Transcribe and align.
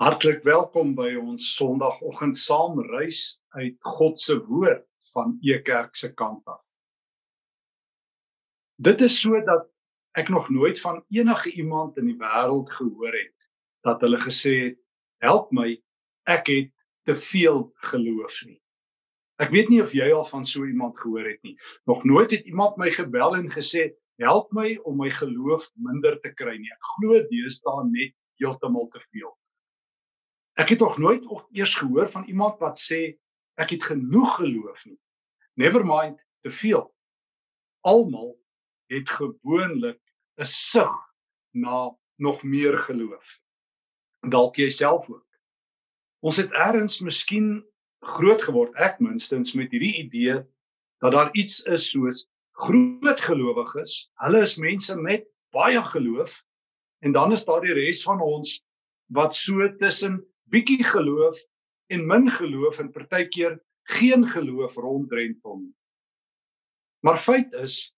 Hartlik 0.00 0.40
welkom 0.42 0.94
by 0.96 1.10
ons 1.20 1.50
Sondagoggend 1.52 2.38
saamreis 2.40 3.18
uit 3.58 3.74
God 3.84 4.16
se 4.18 4.38
woord 4.48 4.86
van 5.12 5.34
Ekerk 5.44 5.98
se 6.00 6.08
kant 6.16 6.40
af. 6.48 6.62
Dit 8.80 9.04
is 9.04 9.18
sodat 9.20 9.68
ek 10.16 10.32
nog 10.32 10.48
nooit 10.48 10.80
van 10.80 11.02
enige 11.12 11.52
iemand 11.60 12.00
in 12.00 12.08
die 12.08 12.16
wêreld 12.22 12.72
gehoor 12.72 13.12
het 13.12 13.50
dat 13.84 14.00
hulle 14.00 14.20
gesê 14.24 14.54
het 14.62 14.78
help 15.20 15.52
my 15.52 15.68
ek 16.24 16.48
het 16.48 16.72
te 17.04 17.18
veel 17.18 17.66
geloof 17.92 18.40
nie. 18.48 18.62
Ek 19.44 19.52
weet 19.52 19.68
nie 19.68 19.82
of 19.84 19.92
jy 19.92 20.08
al 20.08 20.24
van 20.24 20.48
so 20.48 20.64
iemand 20.64 20.96
gehoor 21.04 21.28
het 21.28 21.42
nie. 21.44 21.58
Nog 21.84 22.00
nooit 22.08 22.32
het 22.32 22.48
iemand 22.48 22.80
my 22.80 22.88
gebel 22.96 23.36
en 23.42 23.52
gesê 23.52 23.90
help 24.24 24.48
my 24.56 24.72
om 24.88 24.96
my 25.04 25.12
geloof 25.12 25.68
minder 25.76 26.16
te 26.24 26.32
kry 26.32 26.56
nie. 26.56 26.72
Ek 26.72 26.90
glo 26.96 27.20
deesdae 27.28 27.86
net 27.92 28.16
heeltemal 28.42 28.88
te 28.88 29.00
veel. 29.00 29.32
Ek 30.60 30.74
het 30.74 30.82
nog 30.84 30.98
nooit 30.98 31.24
eers 31.52 31.74
gehoor 31.80 32.10
van 32.10 32.26
iemand 32.28 32.58
wat 32.60 32.80
sê 32.80 33.14
ek 33.60 33.76
het 33.76 33.84
genoeg 33.88 34.36
geloof 34.36 34.84
nie. 34.84 34.98
Never 35.54 35.84
mind 35.86 36.20
te 36.44 36.50
veel. 36.50 36.84
Almal 37.80 38.36
het 38.92 39.08
gewoonlik 39.08 40.00
'n 40.36 40.44
sug 40.44 40.94
na 41.50 41.96
nog 42.16 42.42
meer 42.42 42.78
geloof. 42.78 43.40
Dalk 44.20 44.56
jouself 44.56 45.10
ook. 45.10 45.26
Ons 46.20 46.36
het 46.36 46.52
eers 46.52 47.00
miskien 47.00 47.64
groot 48.00 48.42
geword, 48.42 48.74
ek 48.74 49.00
minstens 49.00 49.52
met 49.52 49.70
hierdie 49.70 49.96
idee 50.04 50.42
dat 51.02 51.12
daar 51.12 51.30
iets 51.32 51.62
is 51.62 51.88
soos 51.90 52.28
groot 52.52 53.20
gelowiges. 53.20 54.10
Hulle 54.14 54.40
is 54.40 54.56
mense 54.56 54.96
met 54.96 55.26
baie 55.50 55.82
geloof 55.82 56.42
en 57.02 57.12
dan 57.12 57.32
is 57.32 57.44
daar 57.44 57.62
die 57.64 57.74
res 57.76 58.02
van 58.06 58.20
ons 58.22 58.60
wat 59.12 59.34
so 59.34 59.66
tussen 59.80 60.20
bietjie 60.52 60.84
geloof 60.84 61.38
en 61.92 62.06
min 62.06 62.30
geloof 62.30 62.78
en 62.80 62.92
partykeer 62.92 63.58
geen 63.96 64.26
geloof 64.28 64.78
ronddrentel 64.80 65.58
nie. 65.58 65.74
Maar 67.02 67.18
feit 67.18 67.52
is 67.58 67.90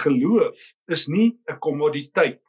geloof 0.00 0.72
is 0.90 1.06
nie 1.06 1.36
'n 1.50 1.58
kommoditeit, 1.58 2.40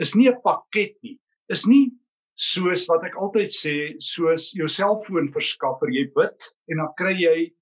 is 0.00 0.14
nie 0.14 0.28
'n 0.28 0.40
pakket 0.42 0.96
nie. 1.02 1.18
Is 1.48 1.66
nie 1.66 1.92
soos 2.34 2.86
wat 2.86 3.04
ek 3.04 3.16
altyd 3.16 3.50
sê, 3.50 3.74
soos 3.98 4.50
jou 4.52 4.68
selfoon 4.68 5.30
verskaffer, 5.32 5.90
jy 5.90 6.10
bid 6.14 6.54
en 6.68 6.76
dan 6.82 6.94
kry 6.96 7.14
jy 7.14 7.54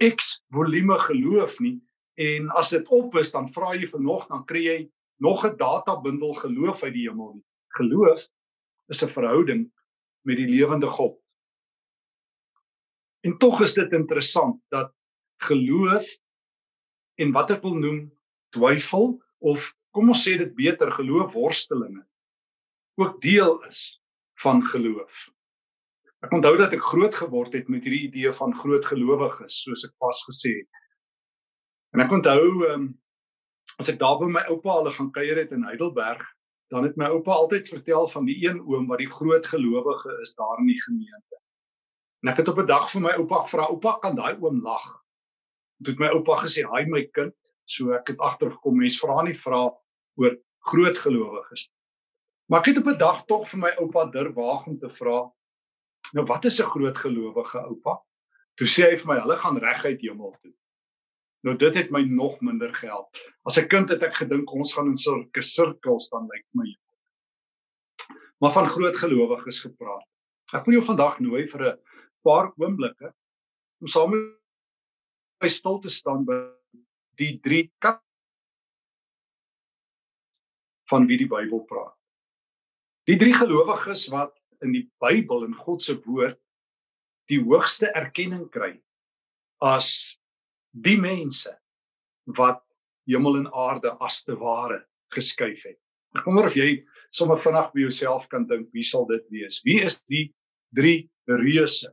X 0.00 0.40
volume 0.54 0.96
geloof 0.98 1.60
nie 1.60 1.80
en 2.20 2.50
as 2.56 2.70
dit 2.70 2.86
op 2.88 3.16
is 3.16 3.32
dan 3.32 3.48
vra 3.48 3.74
jy 3.74 3.86
vir 3.86 4.00
nog 4.00 4.26
dan 4.28 4.44
kry 4.44 4.62
jy 4.64 4.78
nog 5.20 5.44
'n 5.46 5.56
databundel 5.56 6.34
geloof 6.34 6.82
uit 6.82 6.92
die 6.92 7.08
hemel 7.08 7.32
nie. 7.34 7.46
Geloof 7.78 8.28
is 8.88 9.02
'n 9.02 9.08
verhouding 9.16 9.70
met 10.24 10.36
die 10.36 10.48
lewende 10.48 10.86
God. 10.86 11.18
En 13.20 13.38
tog 13.38 13.60
is 13.60 13.74
dit 13.74 13.92
interessant 13.92 14.62
dat 14.68 14.94
geloof 15.36 16.06
en 17.14 17.32
wat 17.32 17.50
ek 17.50 17.62
wil 17.62 17.74
noem 17.74 18.00
twyfel 18.48 19.22
of 19.38 19.74
kom 19.90 20.08
ons 20.08 20.22
sê 20.28 20.36
dit 20.38 20.54
beter 20.54 20.92
geloof 20.92 21.32
worstelinge 21.32 22.06
ook 23.00 23.20
deel 23.20 23.64
is 23.64 24.00
van 24.40 24.64
geloof. 24.64 25.28
Ek 26.20 26.32
onthou 26.36 26.56
dat 26.56 26.72
ek 26.76 26.84
groot 26.84 27.14
geword 27.14 27.52
het 27.56 27.68
met 27.68 27.84
hierdie 27.84 28.08
idee 28.08 28.32
van 28.32 28.56
groot 28.56 28.84
gelowiges 28.84 29.62
soos 29.64 29.84
ek 29.88 29.94
pas 29.98 30.24
gesê 30.28 30.52
het. 30.60 30.80
En 31.96 32.04
ek 32.04 32.12
onthou 32.12 32.66
um, 32.68 32.90
as 33.78 33.88
ek 33.88 33.98
daar 33.98 34.18
by 34.18 34.26
my 34.26 34.42
oupa 34.48 34.78
hulle 34.78 34.92
gaan 34.92 35.10
kuier 35.12 35.36
het 35.36 35.52
in 35.52 35.64
Heidelberg 35.64 36.24
dan 36.70 36.86
het 36.86 36.96
my 36.96 37.08
oupa 37.10 37.34
altyd 37.34 37.68
vertel 37.68 38.06
van 38.08 38.24
die 38.24 38.38
een 38.46 38.60
oom 38.62 38.86
wat 38.90 39.02
die 39.02 39.10
groot 39.10 39.46
gelowige 39.46 40.14
is 40.22 40.34
daar 40.38 40.58
in 40.62 40.68
die 40.70 40.78
gemeente. 40.82 41.38
En 42.22 42.30
ek 42.30 42.42
het 42.42 42.50
op 42.52 42.60
'n 42.62 42.66
dag 42.66 42.86
vir 42.90 43.02
my 43.02 43.12
oupa 43.18 43.42
gevra, 43.42 43.64
"Oupa, 43.66 43.98
kan 43.98 44.16
daai 44.16 44.36
oom 44.40 44.60
lag?" 44.62 44.86
Toe 45.82 45.92
het 45.94 45.98
my 45.98 46.06
oupa 46.06 46.36
gesê, 46.36 46.62
"Haai 46.62 46.86
my 46.86 47.04
kind." 47.04 47.34
So 47.64 47.92
ek 47.92 48.08
het 48.08 48.18
agtergekom, 48.18 48.76
mense 48.76 48.98
vra 48.98 49.22
nie 49.22 49.34
vra 49.34 49.72
oor 50.14 50.38
groot 50.58 50.98
gelowiges. 50.98 51.70
Maar 52.46 52.60
ek 52.60 52.66
het 52.66 52.78
op 52.78 52.86
'n 52.86 52.98
dag 52.98 53.24
tog 53.24 53.48
vir 53.48 53.58
my 53.58 53.70
oupa 53.78 54.04
durf 54.04 54.34
waag 54.34 54.66
om 54.66 54.78
te 54.78 54.88
vra, 54.88 55.32
"Nou 56.12 56.26
wat 56.26 56.44
is 56.44 56.60
'n 56.60 56.66
groot 56.66 56.98
gelowige, 56.98 57.58
oupa?" 57.58 58.02
Toe 58.54 58.66
sê 58.66 58.90
hy 58.90 58.96
vir 58.96 59.14
my, 59.14 59.20
"Hulle 59.20 59.36
gaan 59.36 59.58
reguit 59.58 60.00
hemel 60.00 60.36
toe." 60.42 60.52
Nou 61.46 61.56
dit 61.56 61.74
het 61.74 61.90
my 61.90 62.02
nog 62.04 62.40
minder 62.44 62.72
gehelp. 62.74 63.16
As 63.48 63.56
'n 63.58 63.68
kind 63.68 63.88
het 63.88 64.02
ek 64.02 64.16
gedink 64.16 64.52
ons 64.52 64.74
gaan 64.74 64.86
in 64.86 64.96
sulke 64.96 65.42
sirkels 65.42 66.08
dan 66.10 66.28
lyk 66.28 66.44
vir 66.52 66.62
my. 66.62 66.70
Maar 68.40 68.52
van 68.52 68.66
groot 68.66 68.96
gelowiges 68.96 69.60
gepraat. 69.60 70.06
Ek 70.52 70.64
wil 70.64 70.74
jou 70.74 70.84
vandag 70.84 71.20
nooi 71.20 71.46
vir 71.48 71.62
'n 71.62 71.78
paar 72.22 72.52
oomblikke 72.56 73.14
om 73.80 73.86
saam 73.86 74.10
met 74.10 74.36
my 75.40 75.48
stil 75.48 75.78
te 75.78 75.90
staan 75.90 76.24
by 76.24 76.52
die 77.16 77.38
drie 77.40 77.72
kat 77.78 78.02
van 80.90 81.06
wie 81.06 81.16
die 81.16 81.28
Bybel 81.28 81.64
praat. 81.64 81.96
Die 83.06 83.16
drie 83.16 83.34
gelowiges 83.34 84.08
wat 84.12 84.36
in 84.60 84.72
die 84.72 84.90
Bybel 85.00 85.44
en 85.44 85.54
God 85.54 85.82
se 85.82 85.96
woord 86.04 86.38
die 87.30 87.40
hoogste 87.40 87.90
erkenning 87.94 88.50
kry 88.50 88.74
as 89.60 90.19
die 90.70 90.98
mense 91.00 91.52
wat 92.38 92.62
hemel 93.10 93.40
en 93.40 93.48
aarde 93.52 93.92
as 94.04 94.22
te 94.24 94.36
ware 94.38 94.84
geskuif 95.14 95.64
het. 95.66 95.78
Ek 96.18 96.26
wonder 96.26 96.46
of 96.46 96.56
jy 96.58 96.82
sommer 97.14 97.38
vinnig 97.38 97.70
by 97.74 97.84
jouself 97.86 98.28
kan 98.30 98.46
dink, 98.50 98.68
wie 98.74 98.86
sal 98.86 99.06
dit 99.10 99.24
wees? 99.34 99.60
Wie 99.66 99.80
is 99.82 100.00
die 100.10 100.28
drie 100.74 101.10
reuse 101.30 101.90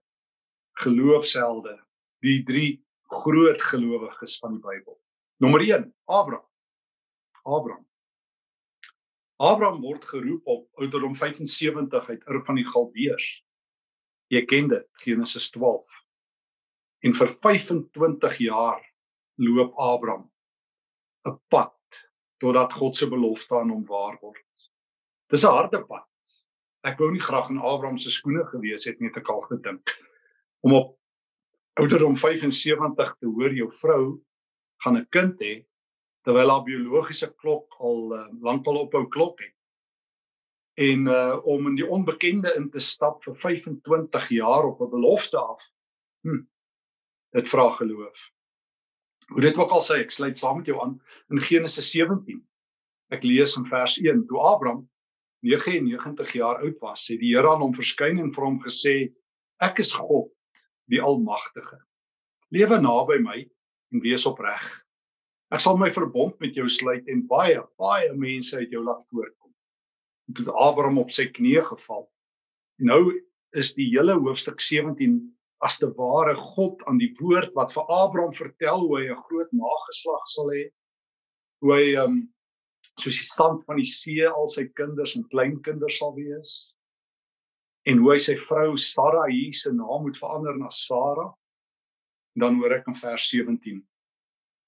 geloofshelde, 0.83 1.77
die 2.25 2.43
drie 2.45 2.77
groot 3.13 3.61
gelowiges 3.71 4.38
van 4.41 4.57
die 4.57 4.63
Bybel? 4.65 4.97
Nommer 5.41 5.61
1, 5.65 5.89
Abraham. 6.09 6.45
Abraham. 7.45 7.85
Abraham 9.38 9.81
word 9.85 10.05
geroep 10.09 10.47
op 10.49 10.81
ouderdom 10.81 11.13
75 11.15 12.09
uit 12.09 12.23
Ur 12.25 12.41
van 12.45 12.57
die 12.57 12.65
Galdeërs. 12.65 13.27
Jy 14.33 14.41
ken 14.49 14.69
dit, 14.73 14.85
Genesis 15.05 15.49
12. 15.53 15.85
En 17.05 17.13
vir 17.13 17.29
25 17.29 18.37
jaar 18.37 18.81
loop 19.35 19.73
Abraham 19.77 20.29
'n 21.27 21.39
pad 21.47 21.73
totdat 22.37 22.73
God 22.73 22.95
se 22.95 23.07
belofte 23.09 23.55
aan 23.55 23.69
hom 23.69 23.85
waar 23.85 24.17
word. 24.21 24.69
Dis 25.29 25.43
'n 25.43 25.51
harde 25.51 25.85
pad. 25.85 26.05
Ek 26.83 26.99
wou 26.99 27.11
nie 27.11 27.21
graag 27.21 27.49
in 27.49 27.57
Abraham 27.57 27.97
se 27.97 28.11
skoene 28.11 28.45
gewees 28.45 28.85
het 28.85 28.99
nie, 28.99 29.09
het 29.09 29.17
ek 29.17 29.29
al 29.29 29.41
gedink. 29.41 29.89
Om 30.63 30.73
op 30.73 30.97
ouderdom 31.73 32.15
75 32.15 33.15
te 33.19 33.27
hoor 33.27 33.53
jou 33.53 33.69
vrou 33.81 34.03
gaan 34.83 34.97
'n 34.97 35.07
kind 35.09 35.41
hê 35.41 35.65
terwyl 36.23 36.49
haar 36.49 36.63
biologiese 36.63 37.29
klok 37.35 37.75
al 37.79 38.13
uh, 38.13 38.27
lankal 38.41 38.77
ophou 38.83 39.07
klok 39.07 39.39
het. 39.41 39.55
En 40.77 41.07
uh 41.07 41.37
om 41.43 41.67
in 41.67 41.75
die 41.75 41.87
onbekende 41.87 42.53
in 42.55 42.69
te 42.69 42.79
stap 42.79 43.23
vir 43.23 43.35
25 43.35 44.29
jaar 44.29 44.65
op 44.65 44.81
'n 44.81 44.89
belofte 44.89 45.37
af. 45.37 45.71
Hm, 46.21 46.43
dit 47.37 47.49
vra 47.51 47.69
geloof. 47.77 48.27
Hoe 49.27 49.41
dit 49.43 49.57
ook 49.59 49.73
al 49.75 49.83
sê, 49.83 49.99
ek 50.01 50.13
sluit 50.15 50.37
saam 50.39 50.61
met 50.61 50.69
jou 50.69 50.77
aan 50.81 50.95
in 51.33 51.41
Genesis 51.43 51.89
17. 51.93 52.39
Ek 53.13 53.25
lees 53.27 53.55
in 53.59 53.67
vers 53.67 53.97
1: 53.99 54.25
Toe 54.29 54.39
Abraham 54.39 54.85
99 55.45 56.33
jaar 56.39 56.61
oud 56.63 56.79
was, 56.81 57.05
het 57.11 57.21
die 57.21 57.33
Here 57.35 57.51
aan 57.51 57.63
hom 57.63 57.75
verskyn 57.75 58.21
en 58.23 58.33
vir 58.35 58.47
hom 58.47 58.57
gesê: 58.63 58.95
Ek 59.63 59.79
is 59.83 59.93
God, 59.93 60.31
die 60.91 61.01
Almagtige. 61.03 61.79
Lewe 62.55 62.79
naby 62.81 63.19
my 63.23 63.41
en 63.93 64.03
wees 64.03 64.25
opreg. 64.29 64.65
Ek 65.51 65.63
sal 65.63 65.79
my 65.79 65.89
verbond 65.93 66.35
met 66.43 66.55
jou 66.55 66.67
sluit 66.71 67.07
en 67.11 67.23
baie, 67.27 67.59
baie 67.79 68.11
mense 68.15 68.55
uit 68.55 68.71
jou 68.71 68.83
laat 68.83 69.03
voortkom. 69.12 69.51
En 70.27 70.35
toe 70.39 70.51
Abraham 70.56 71.00
op 71.03 71.12
sy 71.12 71.27
knieë 71.31 71.63
geval. 71.69 72.07
Nou 72.83 73.01
is 73.56 73.73
die 73.75 73.88
hele 73.94 74.17
hoofstuk 74.19 74.63
17 74.63 75.19
as 75.65 75.80
te 75.81 75.89
ware 75.98 76.36
God 76.38 76.83
aan 76.89 77.00
die 77.01 77.12
woord 77.19 77.54
wat 77.57 77.74
vir 77.74 77.89
Abraham 77.89 78.33
vertel 78.36 78.83
hoe 78.86 79.00
hy 79.00 79.06
'n 79.09 79.24
groot 79.25 79.51
nageslag 79.51 80.25
sal 80.33 80.51
hê. 80.54 80.63
Hoe 81.62 81.74
hy 81.74 81.86
ehm 81.95 82.04
um, 82.04 82.18
soos 83.01 83.18
die 83.18 83.30
sand 83.30 83.65
van 83.65 83.77
die 83.77 83.89
see 83.89 84.25
al 84.27 84.48
sy 84.48 84.68
kinders 84.77 85.15
en 85.18 85.27
kleinkinders 85.33 85.98
sal 85.98 86.13
wees. 86.15 86.74
En 87.89 87.98
hoe 87.98 88.13
hy 88.13 88.19
sy 88.19 88.36
vrou 88.38 88.77
Sara 88.77 89.25
hier 89.31 89.54
se 89.54 89.74
naam 89.74 90.06
moet 90.06 90.18
verander 90.18 90.57
na 90.57 90.69
Sara. 90.69 91.27
En 92.36 92.42
dan 92.45 92.57
hoor 92.62 92.77
ek 92.77 92.88
in 92.88 92.98
vers 92.98 93.30
17. 93.30 93.81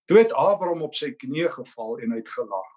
Toe 0.09 0.17
het 0.17 0.33
Abraham 0.33 0.81
op 0.81 0.95
sy 0.95 1.11
knieë 1.11 1.51
geval 1.53 1.99
en 1.99 2.11
hy 2.11 2.17
het 2.17 2.33
gelag. 2.33 2.71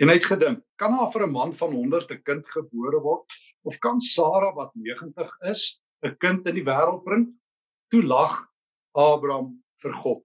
En 0.00 0.08
hy 0.08 0.14
het 0.14 0.28
gedink, 0.30 0.62
kan 0.78 0.94
daar 0.94 1.10
vir 1.12 1.26
'n 1.26 1.32
man 1.32 1.52
van 1.54 1.72
100 1.72 2.10
'n 2.10 2.22
kind 2.22 2.48
gebore 2.48 3.00
word 3.02 3.28
of 3.64 3.78
kan 3.78 4.00
Sara 4.00 4.54
wat 4.54 4.72
90 4.74 5.28
is 5.52 5.80
'n 6.04 6.16
kind 6.22 6.46
in 6.48 6.54
die 6.54 6.66
wêreld 6.66 7.04
bring, 7.04 7.26
toe 7.90 8.02
lag 8.02 8.34
Abraham 8.94 9.62
vir 9.82 9.92
God. 9.92 10.24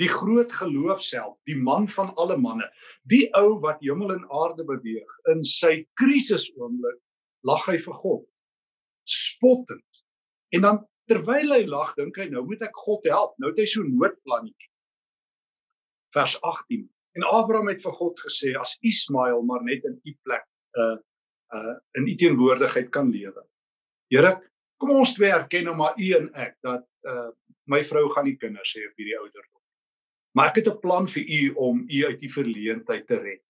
die 0.00 0.08
groot 0.08 0.48
geloofsheld, 0.48 1.36
die 1.44 1.58
man 1.60 1.84
van 1.92 2.14
alle 2.16 2.38
manne, 2.40 2.64
die 3.04 3.26
ou 3.36 3.58
wat 3.60 3.82
hemel 3.84 4.14
en 4.14 4.22
aarde 4.32 4.64
beweeg 4.64 5.10
in 5.28 5.42
sy 5.44 5.84
krisisoomblik 6.00 6.96
lag 7.44 7.66
hy 7.68 7.76
vir 7.76 7.98
God 7.98 8.24
spottend. 9.04 10.00
En 10.56 10.64
dan 10.64 10.80
terwyl 11.10 11.54
hy 11.54 11.64
lag 11.66 11.92
dink 11.98 12.18
hy 12.20 12.28
nou 12.30 12.44
moet 12.46 12.62
ek 12.62 12.76
God 12.84 13.06
help 13.10 13.34
nou 13.42 13.50
het 13.50 13.60
hy 13.60 13.66
so 13.68 13.82
'n 13.82 13.96
noodplannetjie 13.98 14.70
vers 16.14 16.36
18 16.46 16.86
en 17.18 17.26
Abraham 17.26 17.70
het 17.72 17.82
vir 17.82 17.94
God 17.98 18.20
gesê 18.26 18.54
as 18.58 18.76
Ismael 18.86 19.42
maar 19.46 19.64
net 19.66 19.86
in 19.90 19.96
u 19.98 20.12
plek 20.26 20.46
uh, 20.78 20.96
uh 21.56 21.74
in 21.98 22.06
u 22.06 22.14
teenwoordigheid 22.14 22.92
kan 22.94 23.10
lewe 23.10 23.42
Here 24.10 24.38
kom 24.80 24.90
ons 24.90 25.14
twee 25.14 25.30
erken 25.30 25.64
nou 25.64 25.76
maar 25.76 25.94
u 25.98 26.12
en 26.18 26.30
ek 26.34 26.56
dat 26.62 26.86
uh 27.06 27.30
my 27.70 27.84
vrou 27.86 28.08
gaan 28.10 28.24
nie 28.26 28.38
kinders 28.40 28.72
hê 28.74 28.82
op 28.88 28.96
hierdie 28.98 29.18
ouderdom 29.18 29.60
Maar 30.32 30.50
ek 30.50 30.60
het 30.60 30.68
'n 30.68 30.80
plan 30.80 31.08
vir 31.08 31.24
u 31.26 31.42
om 31.54 31.84
u 31.88 32.04
uit 32.06 32.20
die 32.20 32.32
verleentheid 32.32 33.06
te 33.06 33.18
red. 33.18 33.42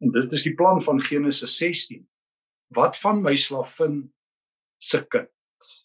En 0.00 0.10
dit 0.10 0.32
is 0.32 0.42
die 0.42 0.54
plan 0.54 0.82
van 0.82 1.02
Genesis 1.02 1.56
16. 1.56 2.08
Wat 2.66 2.98
van 2.98 3.22
my 3.22 3.36
slavin 3.36 4.12
se 4.78 5.06
kind? 5.06 5.30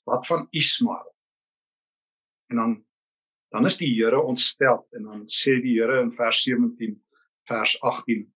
Wat 0.04 0.28
van 0.28 0.48
Ismael? 0.52 1.16
En 2.50 2.56
dan 2.56 2.86
dan 3.50 3.66
is 3.66 3.78
die 3.78 3.94
Here 3.96 4.22
ontstel 4.22 4.88
en 4.92 5.04
dan 5.04 5.22
sê 5.26 5.62
die 5.62 5.80
Here 5.80 6.02
in 6.02 6.12
vers 6.12 6.44
17 6.44 7.04
vers 7.48 7.82
18 7.82 8.34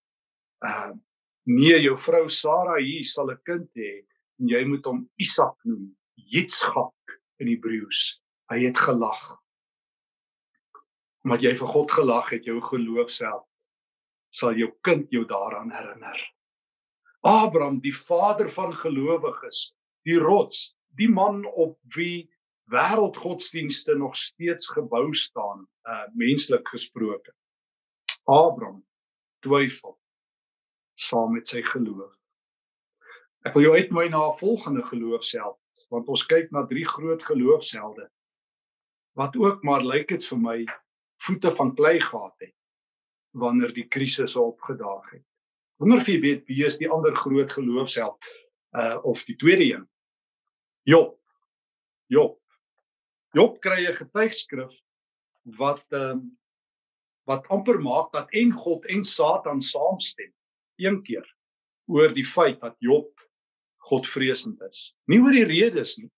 uh 0.63 0.91
nee 1.43 1.81
jou 1.81 1.97
vrou 1.97 2.29
Sara 2.29 2.77
hier 2.79 3.03
sal 3.03 3.31
'n 3.31 3.41
kind 3.43 3.69
hê 3.75 4.05
en 4.41 4.49
jy 4.49 4.63
moet 4.67 4.87
hom 4.89 5.05
Isak 5.21 5.55
noem 5.69 5.91
Yitzchak 6.33 7.17
in 7.41 7.51
Hebreëus 7.53 8.01
hy 8.51 8.65
het 8.65 8.81
gelag 8.81 9.21
omdat 11.21 11.43
jy 11.45 11.53
vir 11.53 11.69
God 11.69 11.91
gelag 11.93 12.31
het, 12.33 12.47
jou 12.49 12.57
geloof 12.65 13.11
self 13.13 13.45
sal 14.31 14.55
jou 14.55 14.69
kind 14.87 15.11
jou 15.11 15.25
daaraan 15.27 15.71
herinner. 15.75 16.19
Abraham, 17.27 17.81
die 17.83 17.93
vader 17.93 18.49
van 18.49 18.73
gelowiges, 18.73 19.71
die 20.07 20.17
rots, 20.17 20.71
die 20.97 21.09
man 21.11 21.43
op 21.45 21.77
wie 21.95 22.29
wêreldgodsdienste 22.71 23.95
nog 23.99 24.15
steeds 24.15 24.69
gebou 24.71 25.11
staan, 25.13 25.67
uh 25.83 26.07
menslik 26.15 26.67
gesproke. 26.71 27.33
Abraham 28.23 28.81
twyfel 29.43 29.97
saam 30.95 31.35
met 31.35 31.47
sy 31.47 31.61
geloof. 31.65 32.15
Ek 33.41 33.55
wil 33.57 33.65
jou 33.65 33.75
uitnooi 33.75 34.09
na 34.09 34.27
'n 34.27 34.37
volgende 34.37 34.83
geloofsheld, 34.85 35.85
want 35.89 36.07
ons 36.07 36.25
kyk 36.25 36.51
na 36.51 36.65
drie 36.65 36.85
groot 36.85 37.23
geloofshelde 37.23 38.09
wat 39.17 39.35
ook 39.35 39.63
maar 39.63 39.83
lyk 39.83 40.07
dit 40.07 40.25
vir 40.25 40.39
my 40.39 40.57
voete 41.25 41.51
van 41.55 41.75
klei 41.75 41.99
gehad 41.99 42.35
het 42.39 42.55
wanneer 43.31 43.73
die 43.73 43.87
krisis 43.87 44.35
opgedaag 44.35 45.09
het. 45.11 45.25
Wonder 45.79 45.97
of 45.97 46.07
jy 46.07 46.19
weet 46.21 46.45
wie 46.47 46.65
is 46.65 46.77
die 46.77 46.89
ander 46.89 47.15
groot 47.15 47.51
geloofsheld 47.51 48.29
uh 48.77 48.99
of 49.03 49.23
die 49.25 49.35
tweede 49.35 49.65
een? 49.73 49.89
Job. 50.83 51.17
Job. 52.07 52.37
Job 53.33 53.59
kry 53.61 53.87
'n 53.87 53.93
getuigskrif 53.93 54.81
wat 55.57 55.85
ehm 55.89 56.11
um, 56.11 56.37
wat 57.29 57.47
amper 57.47 57.79
maak 57.79 58.11
dat 58.11 58.29
en 58.31 58.51
God 58.51 58.85
en 58.85 59.03
Satan 59.03 59.61
saamstem 59.61 60.33
een 60.77 61.03
keer 61.03 61.27
oor 61.85 62.13
die 62.13 62.25
feit 62.25 62.61
dat 62.61 62.75
Job 62.79 63.30
Godvreesend 63.89 64.61
is. 64.69 64.91
Nie 65.09 65.19
oor 65.21 65.33
die 65.33 65.47
redes 65.47 65.97
nie. 65.97 66.09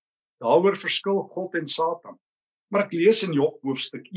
Daaroor 0.44 0.76
verskil 0.76 1.24
God 1.32 1.56
en 1.56 1.68
Satan. 1.68 2.18
Maar 2.74 2.88
ek 2.88 2.96
lees 2.98 3.24
in 3.24 3.36
Job 3.38 3.62
hoofstuk 3.64 4.08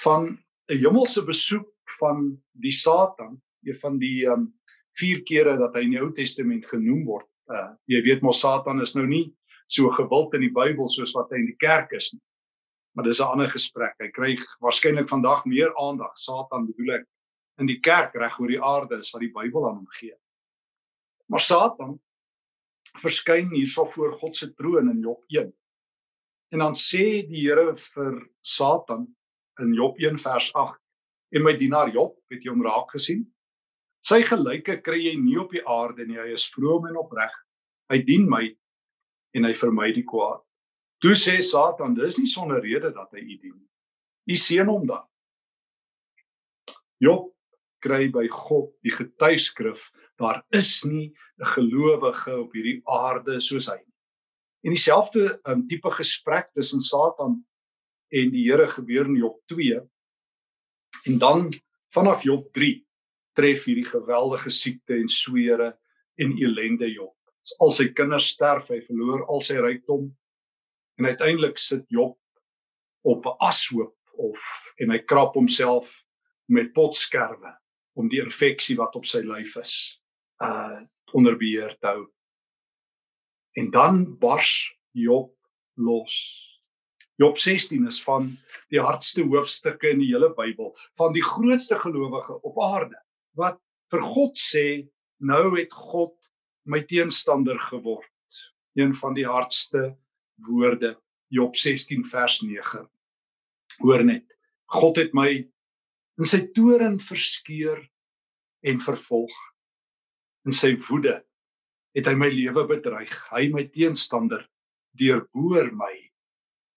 van 0.00 0.38
'n 0.70 0.78
hemelse 0.78 1.24
besoek 1.24 1.68
van 1.98 2.42
die 2.52 2.72
Satan, 2.72 3.42
een 3.64 3.74
van 3.74 3.98
die 3.98 4.24
ehm 4.26 4.32
um, 4.32 4.54
vier 4.98 5.22
kere 5.22 5.56
dat 5.56 5.74
hy 5.74 5.86
in 5.86 5.94
die 5.94 6.00
Ou 6.00 6.10
Testament 6.12 6.66
genoem 6.68 7.04
word. 7.04 7.28
Uh 7.48 7.72
jy 7.86 8.02
weet 8.02 8.22
mos 8.22 8.40
Satan 8.40 8.80
is 8.80 8.94
nou 8.94 9.06
nie 9.06 9.32
so 9.72 9.88
gewild 9.90 10.34
in 10.34 10.44
die 10.44 10.52
Bybel 10.52 10.88
soos 10.88 11.14
wat 11.16 11.30
hy 11.32 11.40
in 11.40 11.48
die 11.48 11.60
kerk 11.60 11.92
is 11.92 12.12
nie. 12.12 12.22
Maar 12.94 13.04
dis 13.04 13.20
'n 13.20 13.24
ander 13.24 13.48
gesprek. 13.48 13.94
Hy 14.00 14.08
kry 14.08 14.36
waarskynlik 14.60 15.08
vandag 15.08 15.44
meer 15.44 15.72
aandag. 15.80 16.12
Satan 16.14 16.66
bedoel 16.66 17.00
ek 17.00 17.06
in 17.58 17.66
die 17.66 17.80
kerk 17.80 18.14
reg 18.14 18.38
oor 18.40 18.48
die 18.48 18.62
aarde 18.62 18.98
is 18.98 19.12
wat 19.12 19.20
die 19.20 19.32
Bybel 19.32 19.68
aan 19.68 19.76
hom 19.76 19.90
gee. 19.98 20.14
Maar 21.28 21.40
Satan 21.40 22.00
verskyn 23.00 23.50
hierso 23.54 23.86
voor 23.94 24.12
God 24.12 24.36
se 24.36 24.50
troon 24.54 24.90
in 24.90 25.00
Job 25.00 25.22
1. 25.28 25.52
En 26.52 26.58
dan 26.58 26.76
sê 26.76 27.24
die 27.28 27.46
Here 27.46 27.72
vir 27.78 28.18
Satan 28.44 29.06
in 29.60 29.72
Job 29.74 29.98
1 29.98 30.20
vers 30.20 30.50
8 30.54 30.78
en 31.36 31.46
my 31.46 31.56
dienaar 31.56 31.92
Job 31.94 32.18
het 32.32 32.44
jy 32.44 32.52
hom 32.52 32.64
raak 32.66 32.92
gesien? 32.92 33.24
Sy 34.04 34.20
gelyke 34.26 34.80
kry 34.84 34.98
jy 35.00 35.16
nie 35.16 35.38
op 35.40 35.52
die 35.54 35.62
aarde 35.64 36.04
nie. 36.04 36.18
Hy 36.18 36.34
is 36.34 36.48
vroom 36.52 36.88
en 36.90 36.98
opreg. 37.00 37.32
Hy 37.92 38.02
dien 38.04 38.28
my 38.28 38.44
en 39.38 39.46
hy 39.46 39.52
vermy 39.56 39.92
die 39.94 40.04
kwaad. 40.04 40.42
Toe 41.02 41.14
sê 41.18 41.38
satan 41.42 41.94
dis 41.96 42.18
nie 42.18 42.30
sonder 42.30 42.60
rede 42.62 42.92
dat 42.94 43.14
hy 43.14 43.22
u 43.22 43.36
dien 43.38 43.60
u 44.26 44.36
seën 44.36 44.66
hom 44.66 44.86
dan. 44.86 45.04
Job 47.02 47.30
kry 47.82 48.06
by 48.14 48.28
God 48.30 48.70
die 48.86 48.94
getuieskrif 48.94 49.88
daar 50.22 50.44
is 50.50 50.82
nie 50.84 51.12
'n 51.38 51.52
gelowige 51.56 52.38
op 52.40 52.52
hierdie 52.52 52.80
aarde 52.86 53.40
soos 53.40 53.66
hy 53.66 53.78
nie 53.78 53.92
en 54.62 54.70
dieselfde 54.70 55.40
um, 55.50 55.66
tipe 55.66 55.90
gesprek 55.90 56.52
tussen 56.54 56.80
Satan 56.80 57.40
en 58.12 58.30
die 58.30 58.44
Here 58.46 58.68
gebeur 58.70 59.08
in 59.08 59.18
Job 59.18 59.40
2. 59.50 59.80
En 61.10 61.18
dan 61.18 61.48
vanaf 61.94 62.22
Job 62.22 62.52
3 62.54 62.76
tref 63.32 63.64
hierdie 63.66 63.88
geweldige 63.88 64.50
siekte 64.50 64.94
en 64.94 65.08
swere 65.08 65.72
en 66.20 66.36
elende 66.38 66.90
Job. 66.92 67.16
Al 67.58 67.72
sy 67.74 67.88
kinders 67.96 68.28
sterf, 68.36 68.68
hy 68.70 68.78
verloor 68.86 69.24
al 69.26 69.42
sy 69.42 69.56
rykdom 69.58 70.10
en 71.00 71.08
uiteindelik 71.08 71.58
sit 71.58 71.88
Job 71.90 72.18
op 73.02 73.26
'n 73.26 73.36
ashoop 73.42 73.96
of 74.12 74.38
en 74.78 74.92
hy 74.94 74.98
krap 74.98 75.34
homself 75.34 76.04
met 76.46 76.72
potskerwe 76.72 77.56
om 77.98 78.08
die 78.08 78.22
infeksie 78.22 78.76
wat 78.76 78.94
op 78.94 79.06
sy 79.06 79.24
lyf 79.26 79.56
is 79.56 80.01
uh 80.42 80.80
onder 81.12 81.36
beheer 81.36 81.74
te 81.76 81.86
hou. 81.86 82.06
En 83.52 83.66
dan 83.70 83.98
bars 84.18 84.72
Job 84.96 85.34
los. 85.76 86.14
Job 87.20 87.36
16 87.36 87.86
is 87.86 87.98
van 88.02 88.30
die 88.72 88.80
hardste 88.80 89.26
hoofstukke 89.28 89.90
in 89.92 90.00
die 90.00 90.08
hele 90.08 90.30
Bybel, 90.32 90.72
van 90.96 91.12
die 91.12 91.24
grootste 91.24 91.76
gelowige 91.78 92.38
op 92.40 92.56
aarde 92.64 92.96
wat 93.36 93.60
vir 93.92 94.02
God 94.08 94.40
sê, 94.40 94.66
nou 95.20 95.52
het 95.58 95.72
God 95.72 96.16
my 96.64 96.80
teenstander 96.88 97.60
geword. 97.68 98.08
Een 98.76 98.94
van 98.96 99.14
die 99.16 99.26
hardste 99.28 99.92
woorde, 100.48 100.96
Job 101.28 101.56
16 101.56 102.04
vers 102.08 102.40
9. 102.40 102.86
Hoor 103.84 104.04
net, 104.04 104.24
God 104.72 105.00
het 105.00 105.12
my 105.16 105.28
in 106.20 106.28
sy 106.28 106.42
toorn 106.56 106.98
verskeur 107.00 107.80
en 108.64 108.80
vervolg. 108.80 109.36
In 110.46 110.54
sy 110.56 110.74
woede 110.88 111.20
het 111.96 112.08
hy 112.08 112.14
my 112.18 112.28
lewe 112.32 112.64
bedreig. 112.68 113.12
Hy 113.30 113.48
my 113.52 113.66
teenstander 113.70 114.46
deurboor 114.98 115.70
my 115.76 115.92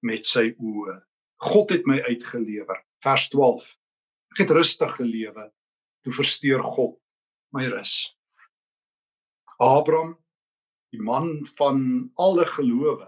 met 0.05 0.27
sy 0.29 0.51
oë. 0.53 0.99
God 1.45 1.73
het 1.73 1.87
my 1.89 1.99
uitgelewer. 2.05 2.81
Vers 3.03 3.29
12. 3.33 3.71
Ek 4.35 4.43
het 4.43 4.53
rustig 4.55 4.93
gelewe. 4.99 5.49
Toe 6.05 6.13
versteur 6.13 6.63
God 6.63 6.97
my 7.55 7.65
rus. 7.71 7.95
Abraham, 9.63 10.17
die 10.91 11.01
man 11.01 11.45
van 11.55 12.11
alle 12.19 12.45
gelowe 12.45 13.07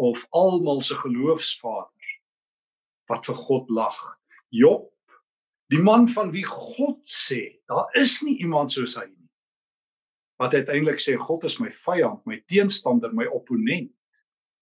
of 0.00 0.26
almal 0.36 0.80
se 0.84 0.96
geloofsvader 0.96 2.16
wat 3.10 3.26
vir 3.26 3.36
God 3.36 3.70
lag. 3.74 3.98
Job, 4.54 4.88
die 5.72 5.80
man 5.82 6.06
van 6.08 6.30
wie 6.34 6.44
God 6.46 7.00
sê, 7.08 7.60
daar 7.70 7.90
is 7.98 8.20
nie 8.26 8.38
iemand 8.44 8.72
soos 8.72 8.96
hy 8.98 9.06
nie. 9.08 9.19
Wat 10.40 10.54
uiteindelik 10.56 11.02
sê 11.02 11.18
God 11.20 11.44
is 11.44 11.58
my 11.60 11.68
vyand, 11.84 12.24
my 12.26 12.38
teenstander, 12.48 13.12
my 13.12 13.26
opponent. 13.28 13.92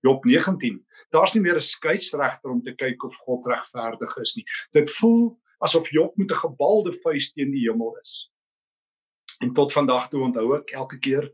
Job 0.03 0.25
19 0.27 0.83
daar's 1.11 1.35
nie 1.35 1.43
meer 1.43 1.57
'n 1.57 1.61
skeieregter 1.61 2.51
om 2.51 2.63
te 2.63 2.75
kyk 2.75 3.05
of 3.05 3.17
God 3.17 3.47
regverdig 3.47 4.17
is 4.17 4.35
nie. 4.37 4.45
Dit 4.73 4.91
voel 4.91 5.39
asof 5.59 5.91
Job 5.91 6.17
met 6.17 6.31
'n 6.31 6.43
gebalde 6.45 6.93
vuis 6.93 7.33
teen 7.33 7.51
die 7.51 7.69
hemel 7.71 7.97
is. 8.03 8.33
En 9.41 9.53
tot 9.53 9.73
vandag 9.73 10.09
toe 10.09 10.23
onthou 10.23 10.57
ek 10.57 10.71
elke 10.71 10.99
keer 10.99 11.33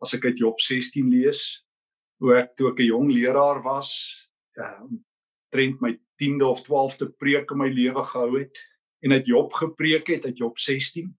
as 0.00 0.14
ek 0.14 0.24
uit 0.24 0.38
Job 0.38 0.60
16 0.60 1.10
lees, 1.10 1.64
hoe 2.18 2.36
ek 2.36 2.56
toe 2.56 2.70
ek 2.70 2.78
'n 2.78 2.86
jong 2.86 3.12
leraar 3.12 3.62
was, 3.62 4.30
ehm 4.56 4.84
uh, 4.84 4.98
trend 5.50 5.80
my 5.80 5.98
10de 6.22 6.44
of 6.44 6.62
12de 6.62 7.08
preek 7.18 7.50
in 7.50 7.58
my 7.58 7.68
lewe 7.68 8.04
gehou 8.04 8.38
het 8.38 8.56
en 9.02 9.12
uit 9.12 9.26
Job 9.26 9.52
gepreek 9.52 10.06
het 10.06 10.24
uit 10.24 10.38
Job 10.38 10.58
16. 10.58 11.18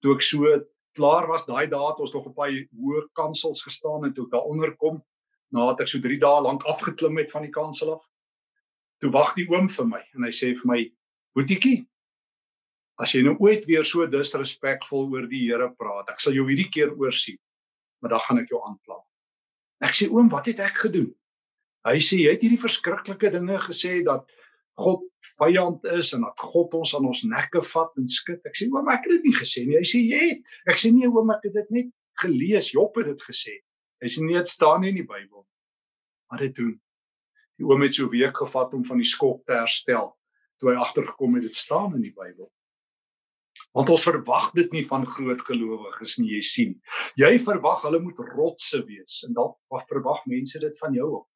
Toe 0.00 0.14
ek 0.14 0.22
so 0.22 0.66
klaar 1.00 1.28
was 1.30 1.46
daai 1.48 1.66
dae 1.70 1.80
het 1.88 2.00
ons 2.04 2.12
nog 2.14 2.28
op 2.28 2.36
baie 2.36 2.66
hoë 2.76 3.06
kansels 3.16 3.64
gestaan 3.64 4.04
en 4.04 4.14
toe 4.14 4.26
ek 4.28 4.34
daaronder 4.36 4.74
kom 4.76 5.00
nadat 5.54 5.84
ek 5.84 5.92
so 5.92 6.02
3 6.04 6.18
dae 6.22 6.42
lank 6.44 6.66
afgeklim 6.68 7.18
het 7.18 7.30
van 7.32 7.46
die 7.46 7.54
kansel 7.54 7.96
af. 7.96 8.02
Toe 9.00 9.10
wag 9.14 9.32
die 9.38 9.48
oom 9.50 9.68
vir 9.72 9.88
my 9.88 10.02
en 10.14 10.26
hy 10.28 10.34
sê 10.34 10.52
vir 10.58 10.68
my 10.70 10.80
Boetiekie, 11.34 11.84
as 13.00 13.14
jy 13.14 13.22
nou 13.22 13.36
ooit 13.38 13.64
weer 13.68 13.86
so 13.86 14.04
disrespekvol 14.10 15.06
oor 15.14 15.28
die 15.30 15.44
Here 15.46 15.68
praat, 15.78 16.10
ek 16.10 16.20
sal 16.20 16.34
jou 16.34 16.42
hierdie 16.48 16.68
keer 16.74 16.90
oorsien, 16.98 17.38
maar 18.02 18.16
dan 18.16 18.24
gaan 18.26 18.42
ek 18.42 18.50
jou 18.50 18.60
aankla. 18.66 18.98
Ek 19.86 19.94
sê 19.96 20.08
oom, 20.10 20.28
wat 20.32 20.50
het 20.50 20.60
ek 20.66 20.82
gedoen? 20.84 21.08
Hy 21.86 22.02
sê 22.02 22.18
jy 22.20 22.34
het 22.34 22.42
hierdie 22.44 22.60
verskriklike 22.60 23.30
dinge 23.32 23.60
gesê 23.62 24.00
dat 24.04 24.26
God 24.80 25.06
vyand 25.36 25.84
is 25.96 26.12
en 26.16 26.24
dat 26.26 26.44
God 26.50 26.74
ons 26.78 26.94
aan 26.96 27.08
ons 27.10 27.22
nekke 27.28 27.62
vat 27.70 27.98
en 28.00 28.06
skud. 28.08 28.40
Ek 28.48 28.56
sê 28.56 28.68
oom, 28.70 28.88
ek 28.92 29.06
het 29.06 29.18
dit 29.18 29.30
nie 29.30 29.36
gesê 29.36 29.64
nie. 29.66 29.78
Hy 29.80 29.88
sê 29.88 30.02
jy 30.02 30.20
het. 30.26 30.54
Ek 30.70 30.80
sê 30.80 30.92
nee 30.94 31.10
oom, 31.10 31.32
ek 31.36 31.48
het 31.48 31.58
dit 31.58 31.74
net 31.78 31.90
gelees. 32.22 32.72
Job 32.76 32.96
het 33.00 33.10
dit 33.12 33.26
gesê. 33.28 33.58
Hy 34.00 34.12
sê 34.12 34.24
nee, 34.24 34.38
dit 34.38 34.48
staan 34.48 34.84
nie 34.84 34.94
in 34.94 35.02
die 35.02 35.08
Bybel. 35.08 35.44
Maar 36.30 36.46
dit 36.46 36.56
doen. 36.56 36.72
Die 37.60 37.68
oom 37.68 37.84
het 37.84 37.94
so 37.94 38.06
'n 38.06 38.14
week 38.14 38.36
gevat 38.36 38.74
om 38.74 38.84
van 38.84 38.98
die 38.98 39.10
skok 39.10 39.44
te 39.44 39.52
herstel 39.52 40.16
toe 40.60 40.70
hy 40.70 40.76
agtergekom 40.76 41.34
het 41.34 41.48
dit 41.48 41.56
staan 41.56 41.94
in 41.96 42.02
die 42.04 42.14
Bybel. 42.14 42.50
Want 43.76 43.90
ons 43.92 44.02
verwag 44.04 44.50
dit 44.56 44.72
nie 44.72 44.84
van 44.86 45.06
groot 45.06 45.40
gelowiges 45.46 46.18
nie, 46.18 46.34
jy 46.36 46.42
sien. 46.42 46.72
Jy 47.16 47.38
verwag 47.38 47.84
hulle 47.86 48.00
moet 48.02 48.18
rotse 48.34 48.82
wees 48.86 49.22
en 49.26 49.36
dalk 49.36 49.58
verwag 49.88 50.24
mense 50.26 50.58
dit 50.58 50.78
van 50.78 50.94
jou 50.94 51.08
ook. 51.20 51.28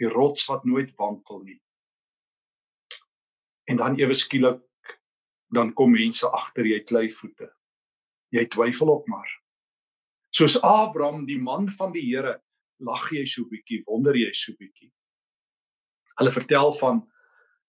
Die 0.00 0.08
rots 0.08 0.46
wat 0.50 0.64
nooit 0.64 0.92
wankel 0.98 1.42
nie. 1.42 1.60
En 3.70 3.78
dan 3.78 3.98
ewe 3.98 4.14
skielik 4.14 4.62
dan 5.52 5.72
kom 5.76 5.92
mense 5.92 6.26
agter 6.32 6.66
jy 6.66 6.80
klei 6.88 7.08
voete. 7.12 7.50
Jy 8.32 8.46
twyfel 8.48 8.88
ook 8.88 9.08
maar. 9.12 9.28
Soos 10.32 10.56
Abraham, 10.64 11.26
die 11.28 11.38
man 11.38 11.68
van 11.76 11.92
die 11.92 12.06
Here, 12.06 12.38
lag 12.80 13.04
jy 13.12 13.26
so 13.28 13.44
bietjie, 13.50 13.82
wonder 13.86 14.16
jy 14.16 14.30
so 14.32 14.56
bietjie. 14.56 14.88
Hulle 16.16 16.32
vertel 16.32 16.72
van 16.80 17.02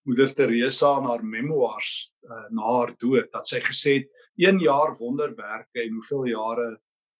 moeder 0.08 0.32
Teresa 0.36 0.94
in 1.00 1.08
haar 1.08 1.24
memoirs 1.24 1.92
uh, 2.24 2.46
na 2.52 2.72
haar 2.78 2.94
dood 3.00 3.30
dat 3.32 3.48
sy 3.48 3.60
gesê 3.64 3.98
het 4.00 4.10
1 4.40 4.60
jaar 4.64 4.92
wonderwerke 4.98 5.84
en 5.84 5.96
hoeveel 5.96 6.32
jare 6.32 6.68